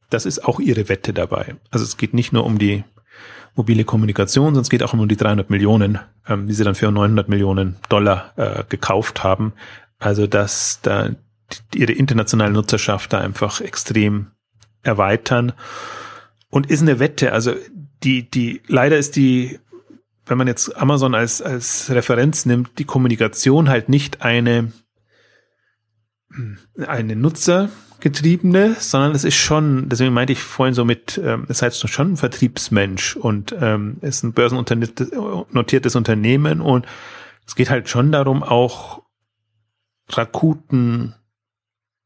[0.09, 1.55] das ist auch ihre Wette dabei.
[1.71, 2.83] Also es geht nicht nur um die
[3.55, 6.91] mobile Kommunikation, sondern es geht auch um die 300 Millionen, ähm, die sie dann für
[6.91, 9.53] 900 Millionen Dollar äh, gekauft haben.
[9.99, 11.09] Also dass da
[11.73, 14.27] ihre internationale Nutzerschaft da einfach extrem
[14.83, 15.53] erweitern.
[16.49, 17.55] Und ist eine Wette, also
[18.03, 19.59] die, die, leider ist die,
[20.25, 24.71] wenn man jetzt Amazon als, als Referenz nimmt, die Kommunikation halt nicht eine,
[26.85, 31.89] eine nutzergetriebene, sondern es ist schon, deswegen meinte ich vorhin so mit, ähm, es heißt
[31.89, 36.85] schon ein Vertriebsmensch und ähm, ist ein börsennotiertes Unternehmen und
[37.45, 39.01] es geht halt schon darum, auch
[40.09, 41.15] Rakuten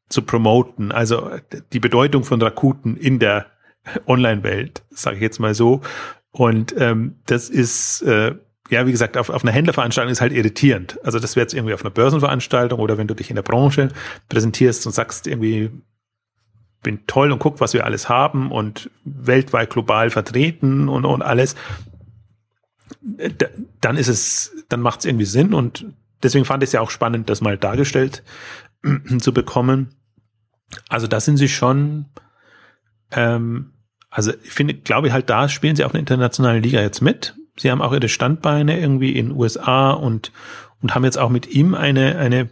[0.10, 1.32] zu promoten, also
[1.74, 3.48] die Bedeutung von Rakuten in der
[4.06, 5.82] Online-Welt, sage ich jetzt mal so.
[6.32, 8.36] Und ähm, das ist, äh,
[8.70, 11.00] ja, wie gesagt, auf, auf einer Händlerveranstaltung ist halt irritierend.
[11.04, 13.90] Also das wäre jetzt irgendwie auf einer Börsenveranstaltung oder wenn du dich in der Branche
[14.30, 15.72] präsentierst und sagst irgendwie,
[16.84, 21.56] bin toll und guck, was wir alles haben und weltweit global vertreten und, und alles,
[23.82, 25.86] dann ist es, dann macht es irgendwie Sinn und
[26.24, 28.24] deswegen fand ich es ja auch spannend, das mal dargestellt
[29.20, 29.90] zu bekommen.
[30.90, 32.06] Also da sind sie schon,
[33.12, 33.74] ähm,
[34.10, 37.36] also ich finde, glaube ich halt, da spielen sie auch eine internationale Liga jetzt mit.
[37.58, 40.32] Sie haben auch ihre Standbeine irgendwie in USA und,
[40.82, 42.50] und haben jetzt auch mit ihm eine, eine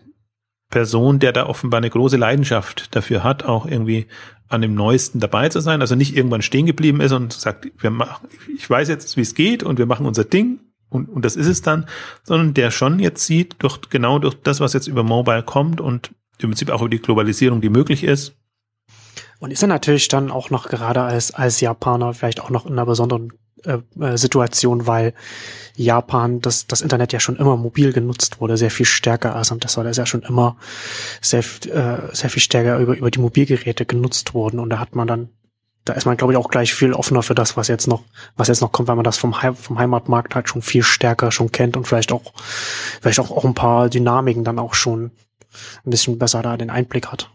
[0.69, 4.07] Person, der da offenbar eine große Leidenschaft dafür hat, auch irgendwie
[4.47, 5.81] an dem Neuesten dabei zu sein.
[5.81, 8.27] Also nicht irgendwann stehen geblieben ist und sagt, wir machen,
[8.57, 10.59] ich weiß jetzt, wie es geht und wir machen unser Ding
[10.89, 11.85] und, und das ist es dann,
[12.23, 16.11] sondern der schon jetzt sieht, durch, genau durch das, was jetzt über Mobile kommt und
[16.39, 18.35] im Prinzip auch über die Globalisierung, die möglich ist.
[19.39, 22.73] Und ist er natürlich dann auch noch gerade als, als Japaner vielleicht auch noch in
[22.73, 23.33] einer besonderen
[23.65, 25.13] äh, äh, Situation, weil
[25.75, 29.63] Japan das, das Internet ja schon immer mobil genutzt wurde, sehr viel stärker als und
[29.63, 30.57] das war das ja schon immer
[31.21, 35.07] sehr, äh, sehr viel stärker über, über die Mobilgeräte genutzt worden und da hat man
[35.07, 35.29] dann
[35.83, 38.03] da ist man, glaube ich, auch gleich viel offener für das, was jetzt noch,
[38.35, 41.31] was jetzt noch kommt, weil man das vom, Heim, vom Heimatmarkt halt schon viel stärker
[41.31, 42.33] schon kennt und vielleicht auch,
[43.01, 45.11] vielleicht auch, auch ein paar Dynamiken dann auch schon
[45.85, 47.29] ein bisschen besser da den Einblick hat.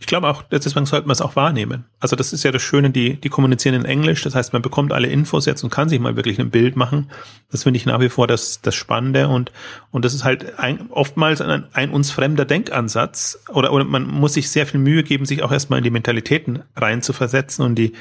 [0.00, 1.86] Ich glaube auch, deswegen sollte man es auch wahrnehmen.
[1.98, 4.22] Also das ist ja das Schöne, die, die kommunizieren in Englisch.
[4.22, 7.10] Das heißt, man bekommt alle Infos jetzt und kann sich mal wirklich ein Bild machen.
[7.50, 9.50] Das finde ich nach wie vor das, das Spannende und,
[9.90, 14.34] und das ist halt ein, oftmals ein, ein uns fremder Denkansatz oder, oder man muss
[14.34, 17.74] sich sehr viel Mühe geben, sich auch erstmal in die Mentalitäten rein zu versetzen und
[17.74, 17.94] die,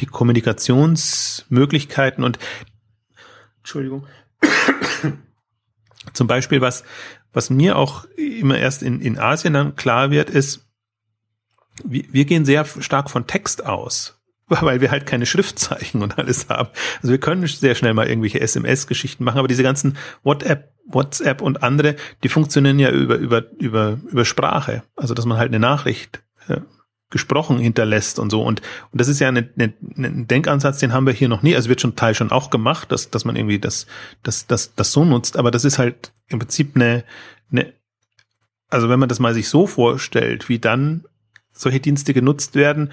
[0.00, 2.40] die Kommunikationsmöglichkeiten und,
[3.58, 4.08] Entschuldigung,
[6.12, 6.82] zum Beispiel was,
[7.34, 10.66] was mir auch immer erst in, in Asien dann klar wird, ist,
[11.82, 16.48] wir, wir gehen sehr stark von Text aus, weil wir halt keine Schriftzeichen und alles
[16.48, 16.70] haben.
[17.02, 21.62] Also wir können sehr schnell mal irgendwelche SMS-Geschichten machen, aber diese ganzen WhatsApp, WhatsApp und
[21.62, 24.84] andere, die funktionieren ja über, über, über, über Sprache.
[24.96, 26.62] Also dass man halt eine Nachricht ja,
[27.14, 28.42] gesprochen hinterlässt und so.
[28.42, 28.60] Und,
[28.90, 31.54] und das ist ja eine, eine, ein Denkansatz, den haben wir hier noch nie.
[31.54, 33.86] Also wird schon Teil schon auch gemacht, dass, dass man irgendwie das,
[34.24, 35.36] das, das, das so nutzt.
[35.36, 37.04] Aber das ist halt im Prinzip eine,
[37.50, 37.72] eine,
[38.68, 41.04] also wenn man das mal sich so vorstellt, wie dann
[41.52, 42.90] solche Dienste genutzt werden,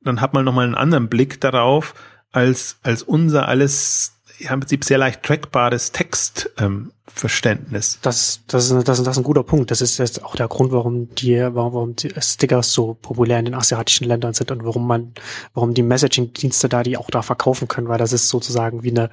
[0.00, 1.94] dann hat man nochmal einen anderen Blick darauf,
[2.32, 7.94] als, als unser alles ja, im Prinzip sehr leicht trackbares Textverständnis.
[7.94, 9.70] Ähm, das, das, ist, das, das ist ein guter Punkt.
[9.70, 13.46] Das ist jetzt auch der Grund, warum die, warum, warum die Stickers so populär in
[13.46, 15.12] den asiatischen Ländern sind und warum man,
[15.54, 19.10] warum die Messaging-Dienste da die auch da verkaufen können, weil das ist sozusagen wie eine,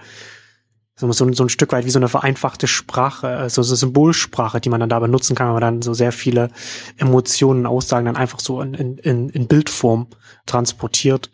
[0.98, 4.80] so, so, ein Stück weit wie so eine vereinfachte Sprache, also so Symbolsprache, die man
[4.80, 6.50] dann da benutzen kann, wenn man dann so sehr viele
[6.98, 10.08] Emotionen, Aussagen dann einfach so in, in, in Bildform
[10.46, 11.32] transportiert,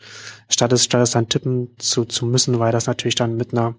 [0.49, 3.75] statt es, statt es dann tippen zu, zu müssen, weil das natürlich dann mit einer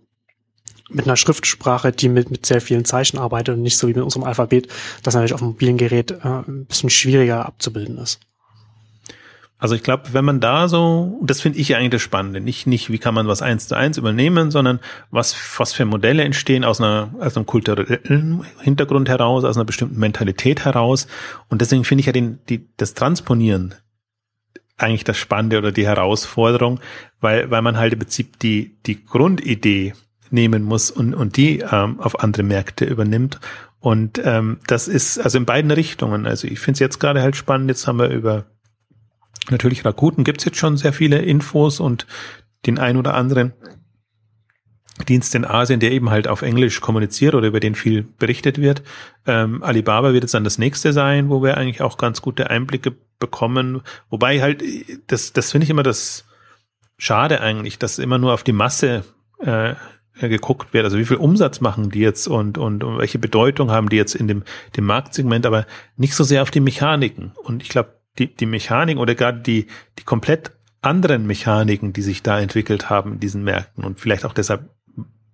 [0.89, 4.03] mit einer Schriftsprache, die mit, mit sehr vielen Zeichen arbeitet und nicht so wie mit
[4.03, 4.69] unserem Alphabet,
[5.03, 8.21] das natürlich auf dem mobilen Gerät äh, ein bisschen schwieriger abzubilden ist.
[9.63, 12.91] Also ich glaube, wenn man da so, das finde ich eigentlich das Spannende, nicht, nicht,
[12.91, 14.81] wie kann man was eins zu eins übernehmen, sondern
[15.13, 20.01] was, was für Modelle entstehen aus einer, aus einem kulturellen Hintergrund heraus, aus einer bestimmten
[20.01, 21.07] Mentalität heraus.
[21.49, 23.77] Und deswegen finde ich ja den, die, das Transponieren
[24.79, 26.81] eigentlich das Spannende oder die Herausforderung,
[27.21, 29.93] weil, weil man halt im Prinzip die, die Grundidee
[30.31, 33.39] nehmen muss und, und die ähm, auf andere Märkte übernimmt.
[33.79, 36.27] Und ähm, das ist also in beiden Richtungen.
[36.27, 37.69] Also ich finde es jetzt gerade halt spannend.
[37.69, 38.47] Jetzt haben wir über
[39.51, 42.07] natürlich Rakuten gibt's jetzt schon sehr viele Infos und
[42.67, 43.53] den ein oder anderen
[45.09, 48.83] Dienst in Asien, der eben halt auf Englisch kommuniziert oder über den viel berichtet wird.
[49.27, 52.95] Ähm, Alibaba wird jetzt dann das nächste sein, wo wir eigentlich auch ganz gute Einblicke
[53.19, 53.81] bekommen.
[54.11, 54.63] Wobei halt,
[55.07, 56.25] das, das finde ich immer das
[56.99, 59.05] Schade eigentlich, dass immer nur auf die Masse
[59.39, 59.75] äh,
[60.21, 60.85] geguckt wird.
[60.85, 64.15] Also wie viel Umsatz machen die jetzt und, und, und welche Bedeutung haben die jetzt
[64.15, 64.45] in dem,
[64.77, 65.67] dem Marktsegment, aber
[65.97, 67.33] nicht so sehr auf die Mechaniken.
[67.43, 69.67] Und ich glaube, die, die Mechaniken oder gerade die,
[69.99, 73.85] die komplett anderen Mechaniken, die sich da entwickelt haben in diesen Märkten.
[73.85, 74.69] Und vielleicht auch deshalb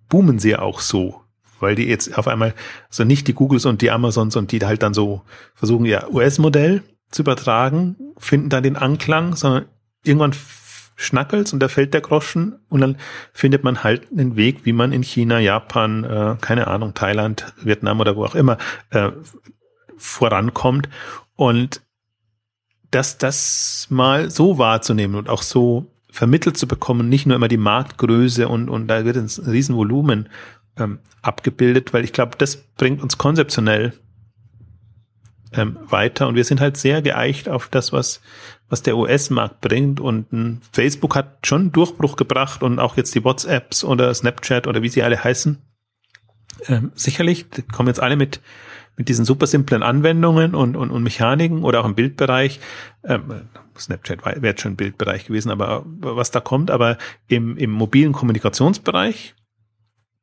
[0.07, 1.21] boomen sie auch so,
[1.59, 2.53] weil die jetzt auf einmal,
[2.87, 5.21] also nicht die Googles und die Amazons und die halt dann so
[5.55, 9.65] versuchen, ihr US-Modell zu übertragen, finden dann den Anklang, sondern
[10.03, 10.33] irgendwann
[10.95, 12.97] schnackelt's und da fällt der Groschen und dann
[13.31, 17.99] findet man halt einen Weg, wie man in China, Japan, äh, keine Ahnung, Thailand, Vietnam
[17.99, 18.57] oder wo auch immer
[18.89, 19.11] äh,
[19.97, 20.89] vorankommt.
[21.35, 21.81] Und
[22.91, 27.57] das, das mal so wahrzunehmen und auch so vermittelt zu bekommen, nicht nur immer die
[27.57, 30.29] Marktgröße und, und da wird ein Riesenvolumen
[30.77, 33.93] ähm, abgebildet, weil ich glaube, das bringt uns konzeptionell
[35.53, 38.21] ähm, weiter und wir sind halt sehr geeicht auf das, was,
[38.69, 43.23] was der US-Markt bringt und ähm, Facebook hat schon Durchbruch gebracht und auch jetzt die
[43.23, 45.57] WhatsApps oder Snapchat oder wie sie alle heißen.
[46.67, 48.41] Ähm, sicherlich kommen jetzt alle mit
[48.99, 52.59] mit diesen super simplen Anwendungen und, und, und Mechaniken oder auch im Bildbereich,
[53.05, 53.47] ähm,
[53.77, 56.97] Snapchat wäre jetzt schon Bildbereich gewesen, aber was da kommt, aber
[57.29, 59.35] im, im mobilen Kommunikationsbereich,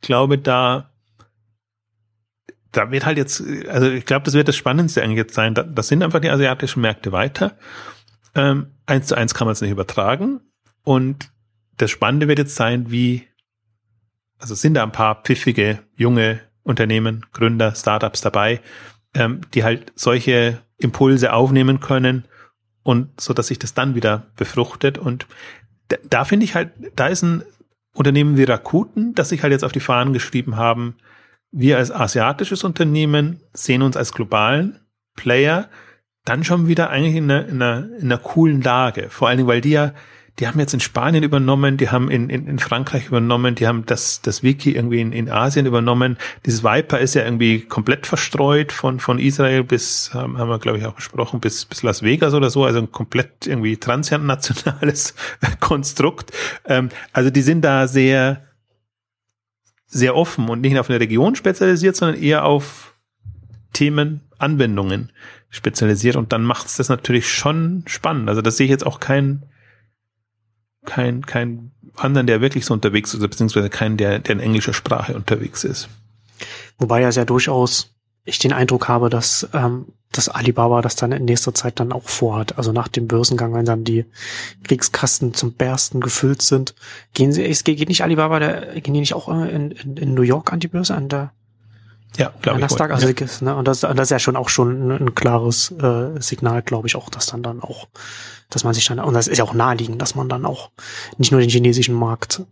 [0.03, 0.91] glaube da,
[2.70, 5.55] da wird halt jetzt, also ich glaube, das wird das Spannendste eigentlich jetzt sein.
[5.55, 7.57] Das sind einfach die asiatischen Märkte weiter.
[8.34, 10.41] Ähm, eins zu eins kann man es nicht übertragen.
[10.84, 11.30] Und
[11.78, 13.26] das Spannende wird jetzt sein, wie,
[14.39, 18.61] also sind da ein paar pfiffige, junge Unternehmen, Gründer, Startups dabei,
[19.14, 22.24] ähm, die halt solche Impulse aufnehmen können
[22.82, 24.99] und so, dass sich das dann wieder befruchtet.
[24.99, 25.26] Und
[25.89, 27.43] da, da finde ich halt, da ist ein
[27.95, 30.97] Unternehmen wie Rakuten, das sich halt jetzt auf die Fahnen geschrieben haben,
[31.51, 34.80] wir als asiatisches Unternehmen sehen uns als globalen
[35.14, 35.70] Player
[36.24, 39.09] dann schon wieder eigentlich in einer, in einer, in einer coolen Lage.
[39.11, 39.93] Vor allen Dingen, weil die ja
[40.39, 43.87] die haben jetzt in Spanien übernommen, die haben in, in, in Frankreich übernommen, die haben
[43.87, 46.18] das, das Wiki irgendwie in, in Asien übernommen.
[46.45, 50.84] Dieses Viper ist ja irgendwie komplett verstreut von, von Israel bis, haben, wir glaube ich
[50.84, 55.14] auch besprochen, bis, bis Las Vegas oder so, also ein komplett irgendwie transnationales
[55.61, 56.32] Konstrukt.
[56.66, 58.43] Ähm, also die sind da sehr,
[59.87, 62.95] sehr offen und nicht auf eine Region spezialisiert, sondern eher auf
[63.72, 65.12] Themen, Anwendungen
[65.49, 68.28] spezialisiert und dann macht es das natürlich schon spannend.
[68.28, 69.47] Also das sehe ich jetzt auch kein
[70.87, 75.14] kein, kein anderen, der wirklich so unterwegs ist, beziehungsweise keinen, der, der in englischer Sprache
[75.14, 75.89] unterwegs ist.
[76.78, 77.91] Wobei ja sehr durchaus
[78.26, 82.09] ich den Eindruck habe, dass, ähm, dass Alibaba das dann in nächster Zeit dann auch
[82.09, 82.59] vorhat.
[82.59, 84.05] Also nach dem Börsengang, wenn dann die
[84.64, 86.74] Kriegskasten zum Bersten gefüllt sind,
[87.14, 90.22] gehen sie, es geht nicht Alibaba, der, gehen die nicht auch in, in, in New
[90.22, 91.32] York an die Börse, an der
[92.16, 92.62] ja, glaube ich.
[92.62, 93.26] Nasdaq, also, ja.
[93.40, 96.88] ne, und das, das ist ja schon auch schon ein, ein klares äh, Signal, glaube
[96.88, 97.88] ich, auch, dass dann dann auch,
[98.50, 100.70] dass man sich dann, und das ist ja auch naheliegend, dass man dann auch
[101.18, 102.42] nicht nur den chinesischen Markt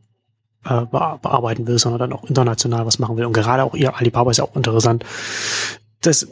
[0.64, 3.24] äh, bearbeiten will, sondern dann auch international was machen will.
[3.24, 5.04] Und gerade auch ihr Alibaba ist ja auch interessant.
[6.00, 6.26] Das,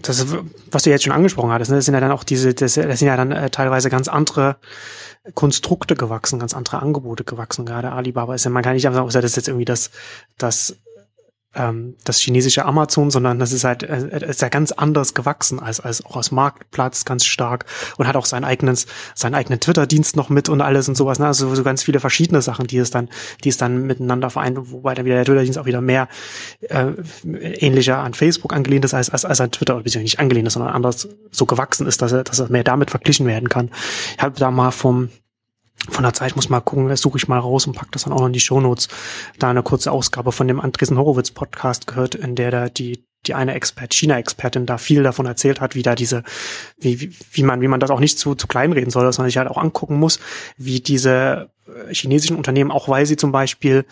[0.00, 0.26] das,
[0.70, 2.98] was du jetzt schon angesprochen hattest, ne, das sind ja dann auch diese, das, das
[2.98, 4.56] sind ja dann äh, teilweise ganz andere
[5.34, 7.64] Konstrukte gewachsen, ganz andere Angebote gewachsen.
[7.64, 9.90] Gerade Alibaba ist ja, man kann nicht einfach sagen, das ist jetzt irgendwie das,
[10.36, 10.76] das
[11.54, 15.80] ähm, das chinesische Amazon, sondern das ist halt äh, ist ja ganz anders gewachsen als
[15.80, 17.66] als auch als Marktplatz ganz stark
[17.98, 21.18] und hat auch sein eigenes seinen eigenen Twitter-Dienst noch mit und alles und sowas.
[21.18, 21.26] Ne?
[21.26, 23.08] Also so ganz viele verschiedene Sachen, die es dann
[23.44, 26.08] die es dann miteinander vereint, wobei dann wieder der Twitter-Dienst auch wieder mehr
[26.60, 26.92] äh,
[27.24, 30.54] ähnlicher an Facebook angelehnt ist als als, als an Twitter oder beziehungsweise nicht angelehnt ist,
[30.54, 33.70] sondern anders so gewachsen ist, dass er dass er mehr damit verglichen werden kann.
[34.16, 35.10] Ich habe da mal vom
[35.88, 38.12] von der Zeit muss mal gucken, das suche ich mal raus und pack das dann
[38.12, 38.88] auch noch in die Shownotes.
[39.38, 43.34] Da eine kurze Ausgabe von dem Andresen Horowitz Podcast gehört, in der da die die
[43.34, 46.24] eine Expert, China-Expertin da viel davon erzählt hat, wie da diese,
[46.76, 49.28] wie, wie, wie man, wie man das auch nicht zu, zu klein reden soll, sondern
[49.28, 50.18] sich halt auch angucken muss,
[50.56, 51.48] wie diese
[51.90, 53.84] chinesischen Unternehmen, auch weil sie zum Beispiel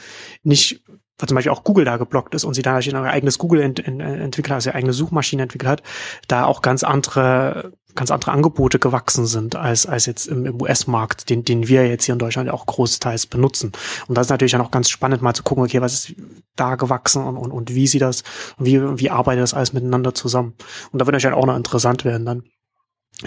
[0.43, 0.83] nicht
[1.21, 3.87] weil zum Beispiel auch Google da geblockt ist und sie da ihr eigenes Google ent,
[3.87, 5.83] ent, entwickelt hat, also ihre eigene Suchmaschine entwickelt hat,
[6.29, 11.31] da auch ganz andere, ganz andere Angebote gewachsen sind als, als jetzt im, im US-Markt,
[11.31, 13.73] den, den wir jetzt hier in Deutschland auch großteils benutzen.
[14.09, 16.15] Und das ist natürlich dann auch ganz spannend, mal zu gucken, okay, was ist
[16.57, 18.23] da gewachsen und, und, und wie sieht das,
[18.59, 20.55] wie, wie arbeitet das alles miteinander zusammen.
[20.93, 22.43] Und da wird natürlich auch noch interessant werden dann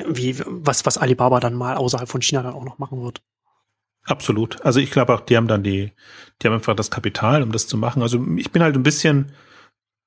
[0.08, 3.22] wie, was, was Alibaba dann mal außerhalb von China dann auch noch machen wird.
[4.06, 4.62] Absolut.
[4.66, 5.92] Also ich glaube auch, die haben dann die,
[6.42, 8.02] die haben einfach das Kapital, um das zu machen.
[8.02, 9.32] Also ich bin halt ein bisschen,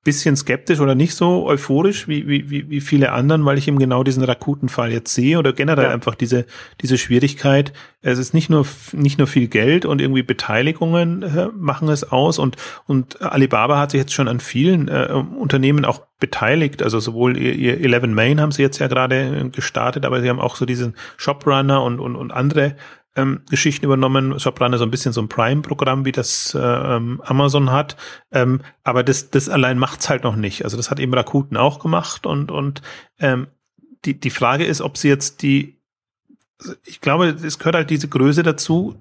[0.03, 4.03] bisschen skeptisch oder nicht so euphorisch wie, wie, wie viele anderen, weil ich eben genau
[4.03, 5.91] diesen Rakuten-Fall jetzt sehe oder generell ja.
[5.91, 6.45] einfach diese,
[6.79, 7.73] diese Schwierigkeit.
[8.01, 12.37] Es ist nicht nur, nicht nur viel Geld und irgendwie Beteiligungen äh, machen es aus
[12.39, 16.83] und, und Alibaba hat sich jetzt schon an vielen äh, Unternehmen auch beteiligt.
[16.83, 20.29] Also sowohl ihr, ihr Eleven Main haben sie jetzt ja gerade äh, gestartet, aber sie
[20.29, 22.75] haben auch so diesen Shoprunner und, und, und andere
[23.17, 24.39] ähm, Geschichten übernommen.
[24.39, 27.97] Soprano so ein bisschen so ein Prime-Programm, wie das äh, ähm, Amazon hat.
[28.31, 30.63] Ähm, aber das, das allein macht's halt noch nicht.
[30.63, 32.81] Also das hat eben Rakuten auch gemacht und, und
[33.19, 33.47] ähm,
[34.05, 35.81] die, die Frage ist, ob sie jetzt die,
[36.85, 38.95] ich glaube, es gehört halt diese Größe dazu,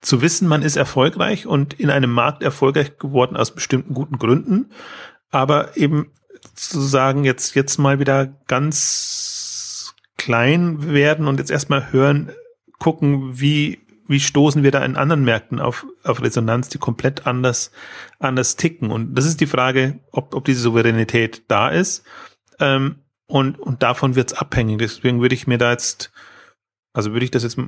[0.00, 4.70] zu wissen, man ist erfolgreich und in einem Markt erfolgreich geworden aus bestimmten guten Gründen,
[5.30, 6.10] aber eben
[6.54, 12.30] zu sagen, jetzt, jetzt mal wieder ganz klein werden und jetzt erstmal hören,
[12.78, 17.72] gucken, wie, wie stoßen wir da in anderen Märkten auf, auf Resonanz, die komplett anders,
[18.18, 18.90] anders ticken.
[18.90, 22.04] Und das ist die Frage, ob, ob diese Souveränität da ist.
[22.58, 22.96] Ähm,
[23.26, 24.78] und, und davon wird es abhängig.
[24.78, 26.12] Deswegen würde ich mir da jetzt,
[26.92, 27.58] also würde ich das jetzt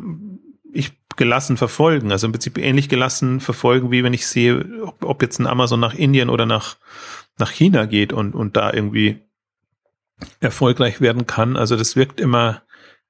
[0.72, 5.22] ich gelassen verfolgen, also im Prinzip ähnlich gelassen verfolgen, wie wenn ich sehe, ob, ob
[5.22, 6.76] jetzt ein Amazon nach Indien oder nach,
[7.38, 9.20] nach China geht und, und da irgendwie
[10.40, 11.56] erfolgreich werden kann.
[11.56, 12.62] Also das wirkt immer,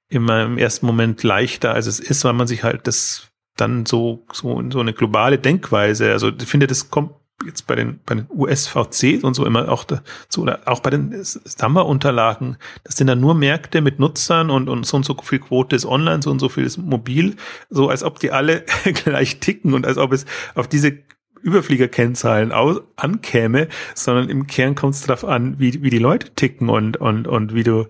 [0.09, 4.25] immer im ersten Moment leichter, als es ist, weil man sich halt das dann so,
[4.33, 7.13] so, so eine globale Denkweise, also ich finde, das kommt
[7.45, 11.15] jetzt bei den, bei den USVCs und so immer auch dazu, oder auch bei den
[11.23, 15.77] Samba-Unterlagen, das sind dann nur Märkte mit Nutzern und, und so und so viel Quote
[15.77, 17.37] ist online, so und so viel ist mobil,
[17.71, 18.65] so als ob die alle
[19.05, 20.99] gleich ticken und als ob es auf diese
[21.41, 26.69] Überfliegerkennzahlen aus, ankäme, sondern im Kern kommt es darauf an, wie, wie die Leute ticken
[26.69, 27.87] und, und, und wie du,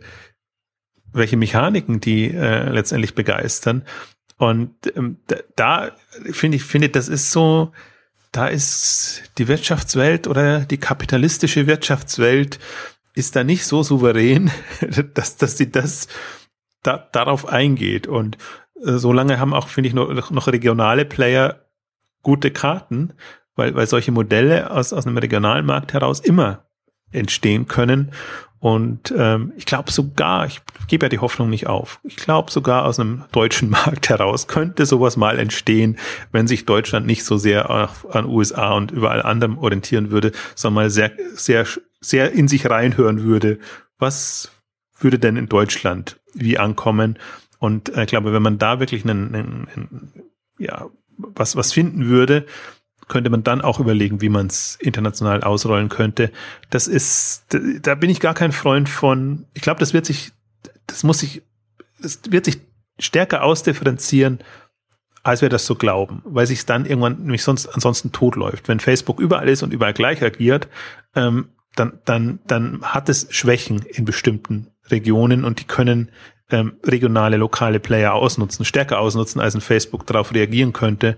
[1.13, 3.85] welche Mechaniken die äh, letztendlich begeistern.
[4.37, 5.19] Und ähm,
[5.57, 5.91] da,
[6.31, 7.73] finde ich, finde, das ist so,
[8.33, 12.59] da ist die Wirtschaftswelt oder die kapitalistische Wirtschaftswelt
[13.15, 14.51] ist da nicht so souverän,
[15.15, 16.09] dass, dass sie das
[16.83, 18.07] da, darauf eingeht.
[18.07, 18.39] Und
[18.85, 21.65] äh, solange haben auch, finde ich, noch, noch regionale Player
[22.23, 23.15] gute Karten,
[23.57, 26.68] weil, weil solche Modelle aus, aus einem regionalen Markt heraus immer
[27.13, 28.13] entstehen können.
[28.61, 32.87] Und ähm, ich glaube sogar, ich gebe ja die Hoffnung nicht auf, ich glaube sogar
[32.87, 35.97] aus einem deutschen Markt heraus könnte sowas mal entstehen,
[36.33, 40.91] wenn sich Deutschland nicht so sehr an USA und überall anderem orientieren würde, sondern mal
[40.91, 41.67] sehr, sehr,
[42.01, 43.59] sehr in sich reinhören würde.
[43.99, 44.51] Was
[44.99, 47.19] würde denn in Deutschland wie ankommen?
[47.61, 50.13] Und äh, ich glaube, wenn man da wirklich einen, einen, einen
[50.59, 50.87] ja,
[51.17, 52.47] was, was finden würde,
[53.09, 56.31] könnte man dann auch überlegen, wie man es international ausrollen könnte.
[56.71, 57.45] Das ist,
[57.83, 59.47] da bin ich gar kein Freund von.
[59.55, 60.33] Ich glaube, das wird sich,
[60.87, 61.43] das muss sich,
[62.01, 62.59] das wird sich
[62.99, 64.39] stärker ausdifferenzieren,
[65.23, 68.69] als wir das so glauben, weil sich dann irgendwann nämlich sonst ansonsten totläuft.
[68.69, 70.69] Wenn Facebook überall ist und überall gleich agiert,
[71.15, 76.11] ähm, dann, dann, dann hat es Schwächen in bestimmten Regionen und die können
[76.51, 81.17] ähm, regionale, lokale Player ausnutzen, stärker ausnutzen, als ein Facebook darauf reagieren könnte.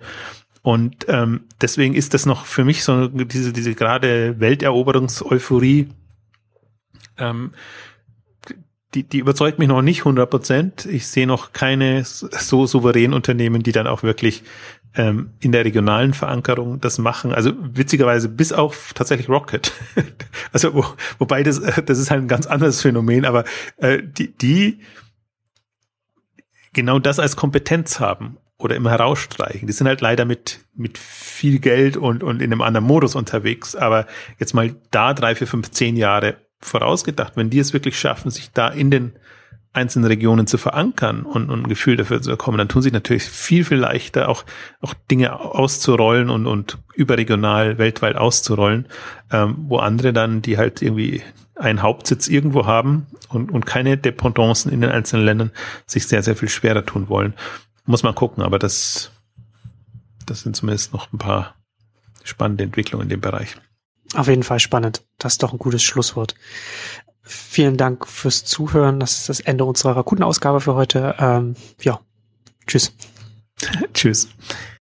[0.62, 5.88] Und ähm, deswegen ist das noch für mich so diese, diese gerade Welteroberungseuphorie,
[7.18, 7.52] ähm,
[8.94, 10.86] die, die überzeugt mich noch nicht 100 Prozent.
[10.86, 14.42] Ich sehe noch keine so souveränen Unternehmen, die dann auch wirklich
[14.94, 17.32] ähm, in der regionalen Verankerung das machen.
[17.32, 19.72] Also witzigerweise bis auf tatsächlich Rocket.
[20.52, 20.84] also wo,
[21.18, 23.44] wobei das, das ist halt ein ganz anderes Phänomen, aber
[23.76, 24.80] äh, die, die
[26.72, 29.66] genau das als Kompetenz haben oder immer herausstreichen.
[29.66, 33.74] Die sind halt leider mit, mit viel Geld und, und in einem anderen Modus unterwegs.
[33.74, 34.06] Aber
[34.38, 38.52] jetzt mal da drei, vier, fünf, zehn Jahre vorausgedacht, wenn die es wirklich schaffen, sich
[38.52, 39.12] da in den
[39.72, 43.22] einzelnen Regionen zu verankern und, und ein Gefühl dafür zu bekommen, dann tun sie natürlich
[43.22, 44.44] viel, viel leichter, auch,
[44.80, 48.86] auch Dinge auszurollen und, und überregional weltweit auszurollen,
[49.30, 51.22] ähm, wo andere dann, die halt irgendwie
[51.54, 55.50] einen Hauptsitz irgendwo haben und, und keine Dependancen in den einzelnen Ländern,
[55.86, 57.34] sich sehr, sehr viel schwerer tun wollen.
[57.86, 59.10] Muss man gucken, aber das,
[60.26, 61.54] das sind zumindest noch ein paar
[62.22, 63.56] spannende Entwicklungen in dem Bereich.
[64.14, 65.02] Auf jeden Fall spannend.
[65.18, 66.34] Das ist doch ein gutes Schlusswort.
[67.22, 68.98] Vielen Dank fürs Zuhören.
[68.98, 71.14] Das ist das Ende unserer Rakuten-Ausgabe für heute.
[71.18, 72.00] Ähm, ja,
[72.66, 72.92] tschüss.
[73.94, 74.28] tschüss.